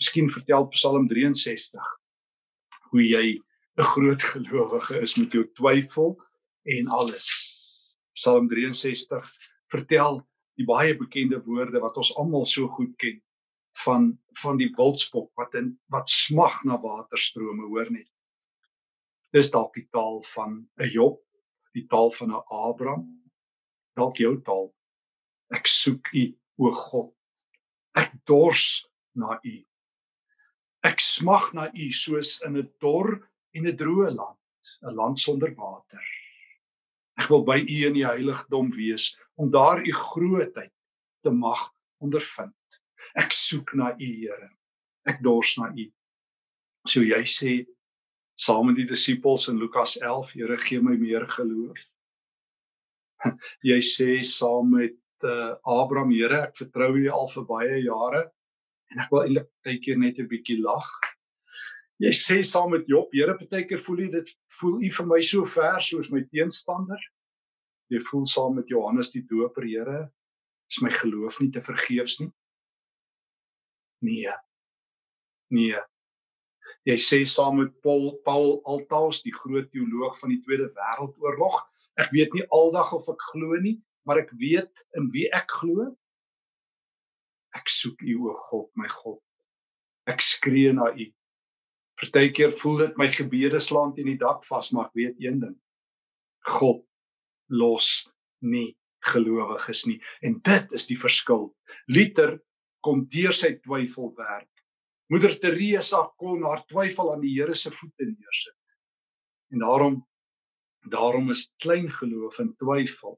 Miskien 0.00 0.28
vertel 0.30 0.66
Psalm 0.68 1.08
63 1.08 1.82
hoe 2.90 3.02
jy 3.02 3.40
'n 3.78 3.82
groot 3.82 4.22
gelowige 4.22 5.00
is 5.00 5.16
met 5.16 5.32
jou 5.32 5.44
twyfel 5.54 6.16
en 6.64 6.88
alles. 6.88 7.26
Psalm 8.14 8.48
63 8.48 9.32
vertel 9.68 10.26
die 10.56 10.64
baie 10.64 10.96
bekende 10.96 11.42
woorde 11.44 11.80
wat 11.80 11.96
ons 11.96 12.14
almal 12.16 12.44
so 12.44 12.68
goed 12.68 12.96
ken 12.96 13.20
van 13.84 14.18
van 14.42 14.58
die 14.60 14.68
wildspok 14.76 15.30
wat 15.40 15.54
in 15.54 15.72
wat 15.92 16.10
smag 16.12 16.62
na 16.64 16.76
waterstrome 16.80 17.68
hoor 17.70 17.88
net. 17.90 18.08
Dis 19.32 19.50
dalk 19.50 19.74
die 19.74 19.88
taal 19.92 20.20
van 20.32 20.68
'n 20.78 20.90
Job, 20.92 21.20
die 21.72 21.86
taal 21.86 22.10
van 22.10 22.32
'n 22.32 22.42
Abraham, 22.46 23.06
dalk 23.96 24.16
jou 24.16 24.40
taal. 24.42 24.74
Ek 25.52 25.66
soek 25.66 26.12
U, 26.12 26.24
o 26.58 26.72
God. 26.72 27.14
Ek 27.94 28.12
dors 28.24 28.88
na 29.14 29.38
U. 29.42 29.56
Ek 30.82 31.00
smag 31.00 31.52
na 31.54 31.70
U 31.72 31.90
soos 31.92 32.40
in 32.46 32.56
'n 32.56 32.70
dor 32.80 33.28
en 33.54 33.66
'n 33.66 33.76
droë 33.76 34.14
land, 34.14 34.78
'n 34.82 34.94
land 34.94 35.18
sonder 35.18 35.54
water. 35.54 36.02
Ek 37.16 37.28
wil 37.28 37.44
by 37.44 37.58
U 37.58 37.86
in 37.86 37.94
die 37.94 38.06
heiligdom 38.06 38.68
wees 38.76 39.16
om 39.36 39.50
daar 39.50 39.80
U 39.80 39.92
grootheid 39.92 40.72
te 41.22 41.30
mag 41.30 41.72
ondervind. 41.98 42.54
Ek 43.16 43.32
soek 43.32 43.72
na 43.74 43.92
U, 43.94 44.10
Here. 44.12 44.50
Ek 45.08 45.22
dors 45.24 45.56
na 45.58 45.70
U. 45.72 45.86
So 46.86 47.02
jy 47.02 47.22
sê 47.26 47.54
saam 48.36 48.68
met 48.68 48.76
die 48.76 48.86
disippels 48.88 49.48
in 49.48 49.58
Lukas 49.58 49.96
11, 50.02 50.34
Here 50.36 50.58
gee 50.60 50.80
my 50.84 50.96
meer 51.00 51.26
geloof. 51.32 51.88
Jy 53.70 53.78
sê 53.80 54.08
saam 54.26 54.74
met 54.76 54.98
uh, 55.24 55.56
Abraham, 55.64 56.12
Here, 56.12 56.42
ek 56.50 56.58
vertrou 56.60 56.92
U 57.00 57.04
al 57.10 57.30
vir 57.32 57.46
baie 57.48 57.82
jare 57.86 58.24
en 58.92 59.02
ek 59.02 59.10
wil 59.10 59.24
eintlik 59.24 59.48
baie 59.64 59.78
keer 59.82 59.98
net 59.98 60.20
'n 60.20 60.28
bietjie 60.30 60.60
lag. 60.62 60.86
Jy 61.98 62.12
sê 62.12 62.36
saam 62.44 62.70
met 62.76 62.86
Job, 62.86 63.08
Here, 63.16 63.34
baie 63.40 63.64
keer 63.64 63.80
voel 63.80 64.04
U 64.06 64.08
dit 64.18 64.34
voel 64.60 64.82
U 64.84 64.90
vir 64.98 65.06
my 65.06 65.20
so 65.24 65.44
ver 65.44 65.80
soos 65.80 66.12
my 66.12 66.22
teenstander. 66.28 67.00
Jy 67.90 68.02
voel 68.10 68.26
saam 68.26 68.60
met 68.60 68.68
Johannes 68.68 69.10
die 69.14 69.24
Doper, 69.24 69.64
Here, 69.64 70.10
is 70.68 70.82
my 70.82 70.90
geloof 70.90 71.40
nie 71.40 71.50
te 71.50 71.62
vergeefs 71.64 72.20
nie. 72.20 72.30
Nee. 74.04 74.32
Nee. 75.52 75.80
Jy 76.86 76.96
sê 77.02 77.20
saam 77.26 77.60
met 77.60 77.72
Paul 77.82 78.12
Paul 78.26 78.60
Altaus, 78.64 79.22
die 79.24 79.34
groot 79.34 79.70
teoloog 79.72 80.18
van 80.20 80.34
die 80.34 80.40
Tweede 80.44 80.68
Wêreldoorlog, 80.74 81.58
ek 81.98 82.12
weet 82.14 82.34
nie 82.36 82.44
aldag 82.54 82.92
of 82.94 83.08
ek 83.10 83.22
glo 83.32 83.58
nie, 83.62 83.76
maar 84.06 84.20
ek 84.22 84.30
weet 84.38 84.84
in 84.98 85.08
wie 85.14 85.26
ek 85.34 85.50
glo. 85.62 85.88
Ek 87.56 87.70
soek 87.72 88.02
U 88.04 88.28
o 88.30 88.34
God, 88.46 88.68
my 88.78 88.88
God. 89.00 89.20
Ek 90.06 90.22
skree 90.22 90.74
na 90.76 90.92
U. 90.92 91.06
Partykeer 91.96 92.52
voel 92.52 92.82
dit 92.84 92.98
my 93.00 93.08
gebede 93.10 93.60
slaan 93.64 93.94
teen 93.96 94.12
die 94.12 94.20
dak 94.20 94.44
vas, 94.46 94.70
maar 94.76 94.90
ek 94.90 94.98
weet 95.00 95.22
een 95.24 95.40
ding. 95.42 95.56
God 96.46 96.84
los 97.50 98.06
nie 98.44 98.76
gelowiges 99.06 99.84
nie 99.86 99.98
en 100.26 100.38
dit 100.44 100.74
is 100.76 100.86
die 100.90 100.98
verskil. 101.00 101.48
Luther 101.90 102.36
kon 102.86 103.02
deur 103.10 103.34
sy 103.34 103.56
twyfel 103.58 104.12
werk. 104.18 104.52
Moeder 105.10 105.34
Teresa 105.42 106.04
kon 106.18 106.44
haar 106.46 106.62
twyfel 106.70 107.12
aan 107.12 107.22
die 107.22 107.34
Here 107.34 107.54
se 107.54 107.72
voete 107.74 108.06
neersit. 108.06 108.58
En 109.54 109.64
daarom 109.64 110.04
daarom 110.86 111.32
is 111.34 111.48
klein 111.58 111.88
geloof 111.90 112.38
en 112.38 112.52
twyfel 112.54 113.16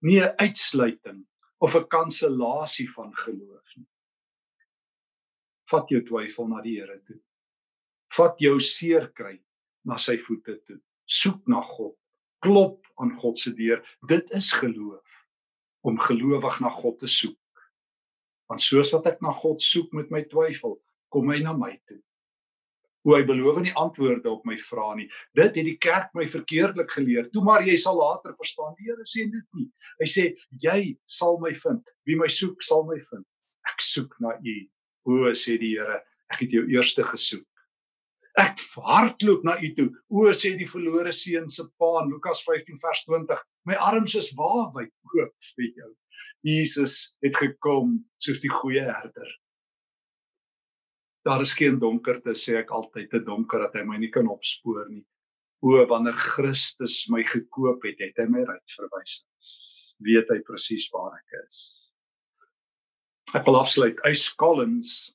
nie 0.00 0.20
'n 0.20 0.32
uitsluiting 0.40 1.26
of 1.60 1.76
'n 1.76 1.88
kansellasie 1.88 2.88
van 2.96 3.12
geloof 3.16 3.76
nie. 3.76 3.88
Vat 5.70 5.88
jou 5.88 6.00
twyfel 6.00 6.48
na 6.48 6.60
die 6.62 6.80
Here 6.80 7.00
toe. 7.00 7.20
Vat 8.16 8.38
jou 8.40 8.58
seer 8.60 9.12
kry 9.12 9.42
na 9.84 9.96
sy 9.96 10.16
voete 10.18 10.56
toe. 10.64 10.80
Soek 11.04 11.46
na 11.48 11.60
God. 11.60 11.96
Klop 12.40 12.86
aan 12.96 13.14
God 13.14 13.38
se 13.38 13.52
deur. 13.54 13.84
Dit 14.08 14.30
is 14.30 14.52
geloof 14.52 15.26
om 15.80 15.98
gelowig 15.98 16.60
na 16.60 16.70
God 16.70 16.98
te 16.98 17.06
soek. 17.06 17.39
Want 18.50 18.62
soos 18.64 18.90
wat 18.96 19.06
ek 19.12 19.20
na 19.22 19.32
God 19.36 19.62
soek 19.62 19.92
met 19.94 20.10
my 20.10 20.24
twyfel, 20.26 20.80
kom 21.14 21.30
hy 21.30 21.38
na 21.44 21.54
my 21.54 21.76
toe. 21.86 22.00
Hoe 23.06 23.14
hy 23.16 23.22
beloof 23.24 23.62
nie 23.64 23.72
antwoorde 23.80 24.28
op 24.28 24.42
my 24.44 24.58
vrae 24.60 24.96
nie. 24.98 25.06
Dit 25.38 25.54
het 25.56 25.64
die 25.64 25.78
kerk 25.80 26.10
my 26.18 26.26
verkeerdelik 26.28 26.90
geleer. 26.92 27.30
Toe 27.32 27.44
maar 27.46 27.64
jy 27.64 27.78
sal 27.80 27.96
later 27.96 28.34
verstaan. 28.36 28.74
Die 28.76 28.90
Here 28.90 29.06
sê 29.08 29.24
dit 29.30 29.46
nie. 29.56 29.70
Hy 30.02 30.08
sê 30.10 30.24
jy 30.60 30.80
sal 31.08 31.38
my 31.40 31.54
vind. 31.62 31.80
Wie 32.04 32.18
my 32.20 32.28
soek, 32.28 32.60
sal 32.66 32.84
my 32.88 32.98
vind. 32.98 33.24
Ek 33.70 33.80
soek 33.84 34.18
na 34.20 34.34
U. 34.36 34.56
O 35.08 35.32
sê 35.32 35.56
die 35.62 35.76
Here, 35.78 36.02
ek 36.34 36.44
het 36.44 36.58
jou 36.58 36.66
eerste 36.74 37.06
gesoek. 37.08 37.46
Ek 38.38 38.60
hardloop 38.84 39.46
na 39.48 39.56
U 39.62 39.72
toe. 39.78 39.88
O 40.12 40.28
sê 40.36 40.52
die 40.58 40.68
verlore 40.68 41.14
seun 41.16 41.48
se 41.48 41.64
pa 41.80 41.94
in 42.02 42.12
Lukas 42.12 42.44
15 42.44 42.76
vers 42.84 43.04
20. 43.08 43.40
My 43.70 43.80
arms 43.80 44.18
is 44.20 44.34
waawyd 44.36 44.92
oop 45.14 45.50
vir 45.56 45.72
jou. 45.72 45.90
Jesus 46.46 47.12
het 47.20 47.36
gekom 47.36 47.98
soos 48.20 48.40
die 48.40 48.52
goeie 48.52 48.84
herder. 48.86 49.28
Daar 51.26 51.42
is 51.44 51.52
geen 51.52 51.76
donkerte 51.78 52.32
sê 52.32 52.56
ek 52.62 52.72
altyd 52.72 53.10
te 53.12 53.20
donker 53.24 53.66
dat 53.66 53.76
hy 53.76 53.84
my 53.84 53.98
nie 54.00 54.12
kan 54.12 54.28
opspoor 54.30 54.88
nie. 54.88 55.04
O 55.60 55.76
wanneer 55.84 56.16
Christus 56.16 57.02
my 57.12 57.20
gekoop 57.28 57.84
het, 57.84 58.00
het 58.00 58.22
hy 58.22 58.26
my 58.32 58.46
reg 58.48 58.72
verwys. 58.72 59.20
Weet 60.00 60.32
hy 60.32 60.38
presies 60.46 60.88
waar 60.94 61.18
ek 61.18 61.36
is. 61.42 61.60
Ek 63.36 63.44
wil 63.44 63.60
afsluit. 63.60 64.00
Ys 64.08 64.30
Collins 64.40 65.12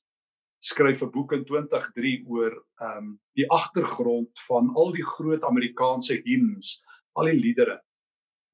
skryf 0.62 1.02
'n 1.02 1.10
boek 1.10 1.34
in 1.34 1.44
2003 1.44 2.22
oor 2.30 2.54
ehm 2.54 2.98
um, 2.98 3.10
die 3.34 3.50
agtergrond 3.50 4.30
van 4.46 4.70
al 4.78 4.94
die 4.94 5.04
groot 5.04 5.42
Amerikaanse 5.42 6.22
hymns, 6.24 6.80
al 7.18 7.28
die 7.34 7.40
liedere, 7.40 7.80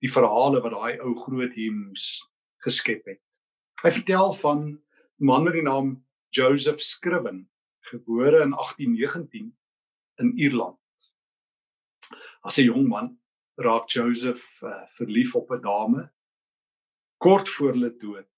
die 0.01 0.11
verhale 0.11 0.61
wat 0.65 0.73
daai 0.73 0.99
ou 1.05 1.15
groot 1.15 1.53
hymns 1.55 2.17
geskep 2.63 3.07
het. 3.11 3.21
Hy 3.83 3.91
vertel 3.91 4.33
van 4.33 4.59
'n 5.21 5.27
man 5.27 5.45
met 5.45 5.55
die 5.55 5.63
naam 5.63 6.05
Joseph 6.31 6.81
Scriven, 6.81 7.49
gebore 7.91 8.43
in 8.43 8.53
1819 8.55 9.57
in 10.19 10.33
Ierland. 10.39 10.79
As 12.43 12.59
'n 12.59 12.65
jong 12.65 12.89
man 12.89 13.19
raak 13.57 13.89
Joseph 13.89 14.63
uh, 14.63 14.87
verlief 14.97 15.35
op 15.35 15.51
'n 15.51 15.61
dame 15.61 16.11
kort 17.19 17.49
voor 17.49 17.73
hulle 17.73 17.97
dood. 17.99 18.29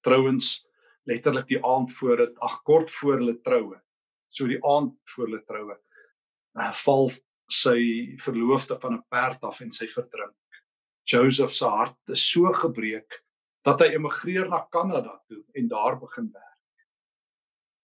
Trouwens 0.00 0.66
letterlik 1.04 1.46
die 1.46 1.64
aand 1.64 1.92
voor 1.92 2.16
dit, 2.16 2.38
ag 2.38 2.62
kort 2.62 2.90
voor 2.90 3.18
hulle 3.20 3.40
troue. 3.40 3.80
So 4.28 4.46
die 4.46 4.64
aand 4.64 4.94
voor 5.04 5.26
hulle 5.26 5.44
troue. 5.44 5.76
Uh, 6.58 6.72
val 6.72 7.10
sy 7.50 8.14
verloofde 8.16 8.78
van 8.80 8.94
'n 8.94 9.04
perd 9.08 9.42
af 9.42 9.60
en 9.60 9.72
sy 9.72 9.86
verdrink. 9.86 10.36
Joseph 11.04 11.52
se 11.52 11.66
hart 11.66 11.98
is 12.08 12.30
so 12.30 12.52
gebreek 12.52 13.22
dat 13.66 13.82
hy 13.84 13.92
emigreer 13.94 14.48
na 14.48 14.62
Kanada 14.72 15.18
toe 15.28 15.42
en 15.54 15.68
daar 15.68 15.98
begin 16.00 16.30
werk. 16.32 16.86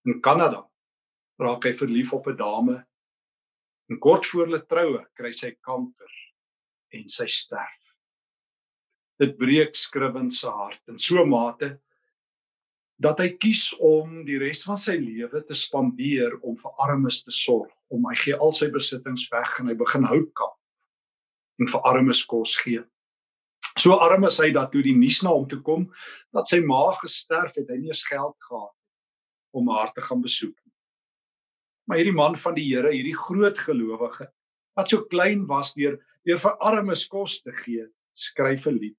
In 0.07 0.21
Kanada 0.21 0.63
raak 1.37 1.67
hy 1.67 1.73
verlief 1.77 2.13
op 2.13 2.27
'n 2.27 2.37
dame. 2.37 2.77
En 3.89 3.99
kort 3.99 4.25
voor 4.25 4.45
hulle 4.45 4.65
troue 4.65 5.05
kry 5.13 5.31
sy 5.31 5.51
kanker 5.61 6.13
en 6.89 7.09
sy 7.09 7.27
sterf. 7.27 7.93
Dit 9.19 9.37
breek 9.37 9.75
skriwend 9.75 10.33
se 10.33 10.49
hart 10.49 10.81
in 10.87 10.97
so 10.97 11.21
'n 11.23 11.29
mate 11.29 11.79
dat 12.97 13.19
hy 13.19 13.29
kies 13.37 13.75
om 13.77 14.23
die 14.25 14.39
res 14.41 14.63
van 14.65 14.77
sy 14.77 14.97
lewe 14.97 15.43
te 15.45 15.53
spandeer 15.53 16.33
om 16.41 16.57
vir 16.57 16.71
armes 16.77 17.21
te 17.23 17.31
sorg, 17.31 17.73
om 17.93 18.05
hy 18.09 18.15
gee 18.15 18.33
al 18.35 18.51
sy 18.51 18.71
besittings 18.73 19.29
weg 19.29 19.59
en 19.59 19.67
hy 19.67 19.75
begin 19.77 20.03
houtkamp 20.03 20.57
en 21.61 21.67
vir 21.67 21.81
armes 21.81 22.23
kos 22.25 22.55
gee. 22.57 22.83
So 23.77 23.93
arm 24.01 24.25
is 24.25 24.39
hy 24.41 24.49
dat 24.55 24.71
toe 24.73 24.81
die 24.81 24.95
nuus 24.97 25.21
na 25.21 25.35
hom 25.35 25.45
toe 25.49 25.61
kom 25.61 25.85
dat 26.33 26.49
sy 26.49 26.59
ma 26.65 26.89
gesterf 26.97 27.59
het, 27.59 27.69
hy 27.69 27.77
nie 27.77 27.91
eens 27.91 28.05
geld 28.07 28.35
gehad 28.49 28.73
om 29.57 29.69
haar 29.73 29.93
te 29.93 30.01
gaan 30.05 30.21
besoek 30.23 30.55
nie. 30.55 30.73
Maar 31.87 32.01
hierdie 32.01 32.17
man 32.17 32.35
van 32.35 32.57
die 32.57 32.65
Here, 32.67 32.91
hierdie 32.91 33.15
groot 33.17 33.57
gelowige 33.57 34.27
wat 34.77 34.91
so 34.91 35.05
klein 35.09 35.45
was 35.49 35.73
deur 35.77 35.97
deur 36.27 36.41
vir 36.41 36.57
armes 36.67 37.05
kos 37.09 37.39
te 37.41 37.53
gee, 37.55 37.85
skryf 38.13 38.67
'n 38.67 38.77
lied 38.77 38.97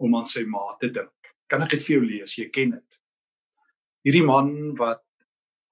om 0.00 0.14
aan 0.16 0.26
sy 0.26 0.44
ma 0.44 0.76
te 0.80 0.88
dink. 0.88 1.34
Kan 1.48 1.62
ek 1.62 1.70
dit 1.76 1.82
vir 1.82 1.96
jou 1.96 2.04
lees? 2.06 2.38
Jy 2.38 2.48
ken 2.50 2.70
dit. 2.70 3.00
Hierdie 4.06 4.24
man 4.24 4.74
wat 4.78 5.02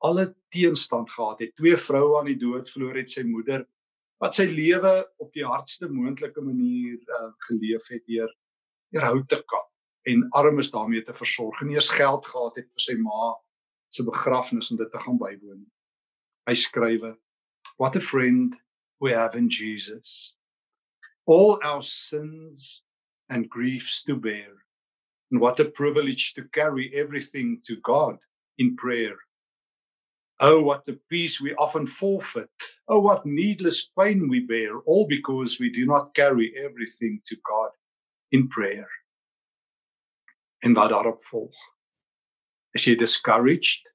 alle 0.05 0.35
teenstand 0.53 1.11
gehad 1.11 1.41
het, 1.41 1.57
twee 1.57 1.77
vroue 1.77 2.21
aan 2.21 2.27
die 2.27 2.39
dood 2.39 2.69
verloor 2.71 2.97
het, 3.01 3.11
sy 3.11 3.23
moeder 3.23 3.65
wat 4.23 4.37
sy 4.37 4.47
lewe 4.49 4.93
op 5.23 5.33
die 5.35 5.47
hardste 5.47 5.89
moontlike 5.91 6.43
manier 6.45 6.99
uh, 7.19 7.31
geleef 7.49 7.89
het 7.93 8.05
deur 8.07 8.31
deur 8.95 9.09
hout 9.11 9.29
te 9.29 9.41
kap 9.51 9.71
en 10.11 10.27
armes 10.39 10.71
daarmee 10.71 11.03
te 11.03 11.15
versorg 11.17 11.61
en 11.63 11.73
eers 11.75 11.91
geld 11.91 12.27
gehad 12.27 12.61
het 12.61 12.69
vir 12.71 12.85
sy 12.87 12.95
ma 13.01 13.33
se 13.95 14.05
begrafnis 14.05 14.71
om 14.71 14.79
dit 14.79 14.91
te 14.91 14.99
gaan 14.99 15.19
bywoon. 15.19 15.63
Hy 16.49 16.55
skrywe: 16.59 17.15
What 17.79 17.97
a 17.97 18.01
friend 18.01 18.57
we 19.01 19.13
have 19.13 19.39
in 19.39 19.49
Jesus. 19.49 20.35
All 21.27 21.59
our 21.63 21.83
sins 21.83 22.83
and 23.29 23.49
griefs 23.49 24.03
to 24.05 24.17
bear. 24.17 24.67
And 25.31 25.41
what 25.41 25.61
a 25.61 25.65
privilege 25.65 26.35
to 26.35 26.45
carry 26.53 26.93
everything 26.95 27.61
to 27.65 27.77
God 27.77 28.19
in 28.59 28.77
prayer. 28.77 29.17
Oh, 30.41 30.63
what 30.63 30.89
a 30.89 30.99
peace 31.09 31.41
we 31.41 31.55
often 31.55 31.87
forfeit. 31.87 32.51
Oh, 32.89 33.01
what 33.01 33.25
needless 33.25 33.89
pain 33.99 34.29
we 34.29 34.41
bear, 34.41 34.81
all 34.81 35.07
because 35.07 35.61
we 35.61 35.71
do 35.71 35.87
not 35.87 36.15
carry 36.15 36.53
everything 36.59 37.21
to 37.25 37.37
God 37.49 37.71
in 38.33 38.49
prayer. 38.49 38.89
En 40.65 40.75
wat 40.75 40.91
daarop 40.91 41.21
volg. 41.21 41.55
Is 42.75 42.85
jy 42.85 42.95
discouraged? 42.97 43.87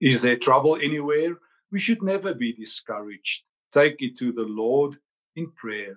Is 0.00 0.20
there 0.20 0.36
trouble 0.36 0.76
anywhere? 0.76 1.38
We 1.72 1.78
should 1.78 2.02
never 2.02 2.34
be 2.34 2.52
discouraged. 2.52 3.44
Take 3.72 4.02
it 4.02 4.14
to 4.16 4.32
the 4.32 4.44
Lord 4.44 4.98
in 5.36 5.50
prayer. 5.52 5.96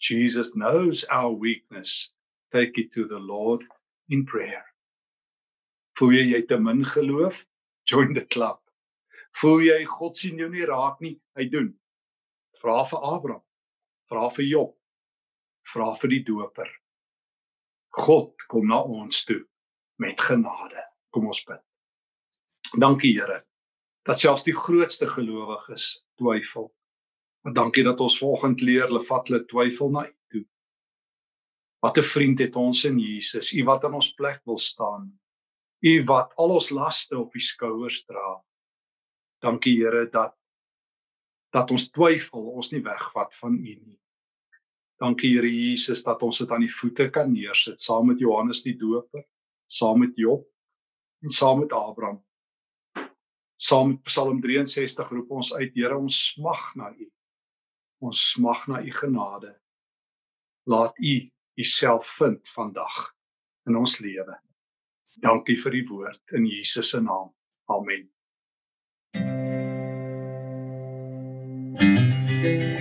Jesus 0.00 0.54
knows 0.54 1.04
our 1.10 1.32
weakness. 1.32 2.12
Take 2.52 2.78
it 2.78 2.90
to 2.92 3.06
the 3.06 3.18
Lord 3.18 3.64
in 4.08 4.24
prayer. 4.24 4.64
Voel 5.98 6.14
jy 6.14 6.26
jy 6.32 6.42
te 6.46 6.58
min 6.58 6.84
geloof? 6.86 7.42
Join 7.88 8.14
the 8.14 8.26
club. 8.26 8.60
Voel 9.40 9.62
jy 9.68 9.78
God 9.88 10.16
sien 10.16 10.40
jou 10.40 10.48
nie 10.52 10.66
raak 10.68 11.00
nie? 11.00 11.14
Hy 11.38 11.48
doen. 11.52 11.70
Vra 12.60 12.82
vir 12.88 13.04
Abraham. 13.14 13.44
Vra 14.10 14.28
vir 14.34 14.48
Job. 14.48 14.74
Vra 15.72 15.92
vir 16.00 16.14
die 16.16 16.22
doper. 16.26 16.68
God 17.98 18.48
kom 18.48 18.68
na 18.68 18.82
ons 18.82 19.24
toe 19.28 19.40
met 20.02 20.20
genade. 20.20 20.84
Kom 21.14 21.28
ons 21.30 21.44
bid. 21.48 21.62
Dankie 22.76 23.14
Here 23.16 23.42
dat 24.08 24.20
selfs 24.22 24.46
die 24.46 24.56
grootste 24.56 25.04
gelowiges 25.12 25.98
twyfel. 26.16 26.70
Maar 27.44 27.52
dankie 27.58 27.84
dat 27.84 28.00
ons 28.00 28.16
volgende 28.16 28.64
leer 28.64 28.86
hulle 28.86 29.02
vat 29.04 29.28
hulle 29.28 29.42
twyfel 29.50 29.90
na 29.92 30.06
U 30.08 30.14
toe. 30.32 30.44
Wat 31.84 31.98
'n 31.98 32.10
vriend 32.12 32.38
het 32.38 32.56
ons 32.56 32.84
in 32.84 32.98
Jesus, 32.98 33.52
U 33.52 33.64
wat 33.64 33.84
aan 33.84 33.94
ons 33.94 34.14
plek 34.14 34.40
wil 34.44 34.58
staan. 34.58 35.20
U 35.78 35.92
wat 36.04 36.32
al 36.36 36.56
ons 36.56 36.70
laste 36.74 37.18
op 37.18 37.34
U 37.34 37.40
skouers 37.40 38.02
dra. 38.04 38.38
Dankie 39.42 39.76
Here 39.78 40.08
dat 40.10 40.34
dat 41.54 41.70
ons 41.72 41.86
twyfel 41.88 42.50
ons 42.60 42.68
nie 42.74 42.82
wegvat 42.84 43.32
van 43.38 43.54
U 43.56 43.74
nie. 43.74 43.98
Dankie 45.00 45.30
Here 45.36 45.48
Jesus 45.48 46.02
dat 46.04 46.22
ons 46.22 46.42
dit 46.42 46.50
aan 46.50 46.64
die 46.66 46.72
voete 46.72 47.08
kan 47.14 47.30
neersit 47.32 47.80
saam 47.80 48.10
met 48.10 48.20
Johannes 48.20 48.64
die 48.66 48.76
Doper, 48.76 49.24
saam 49.70 50.02
met 50.02 50.18
Job 50.18 50.44
en 51.22 51.30
saam 51.30 51.62
met 51.62 51.72
Abraham. 51.72 52.20
Saam 53.58 53.94
met 53.94 54.02
Psalm 54.06 54.42
63 54.42 55.14
roep 55.14 55.30
ons 55.30 55.54
uit 55.54 55.72
Here 55.74 55.96
ons 55.96 56.18
smag 56.34 56.74
na 56.76 56.90
U. 56.92 57.08
Ons 57.98 58.20
smag 58.34 58.66
na 58.70 58.82
u 58.82 58.92
genade. 58.94 59.54
Laat 60.70 60.98
u 60.98 61.14
uself 61.58 62.06
vind 62.18 62.48
vandag 62.48 63.14
in 63.66 63.76
ons 63.76 63.98
lewe. 63.98 64.36
Dankie 65.20 65.58
vir 65.58 65.74
die 65.74 65.86
woord 65.88 66.36
in 66.38 66.46
Jesus 66.46 66.90
se 66.94 67.00
naam. 67.02 67.34
Amen. 67.68 68.08
Thank 72.40 72.72
you. 72.72 72.77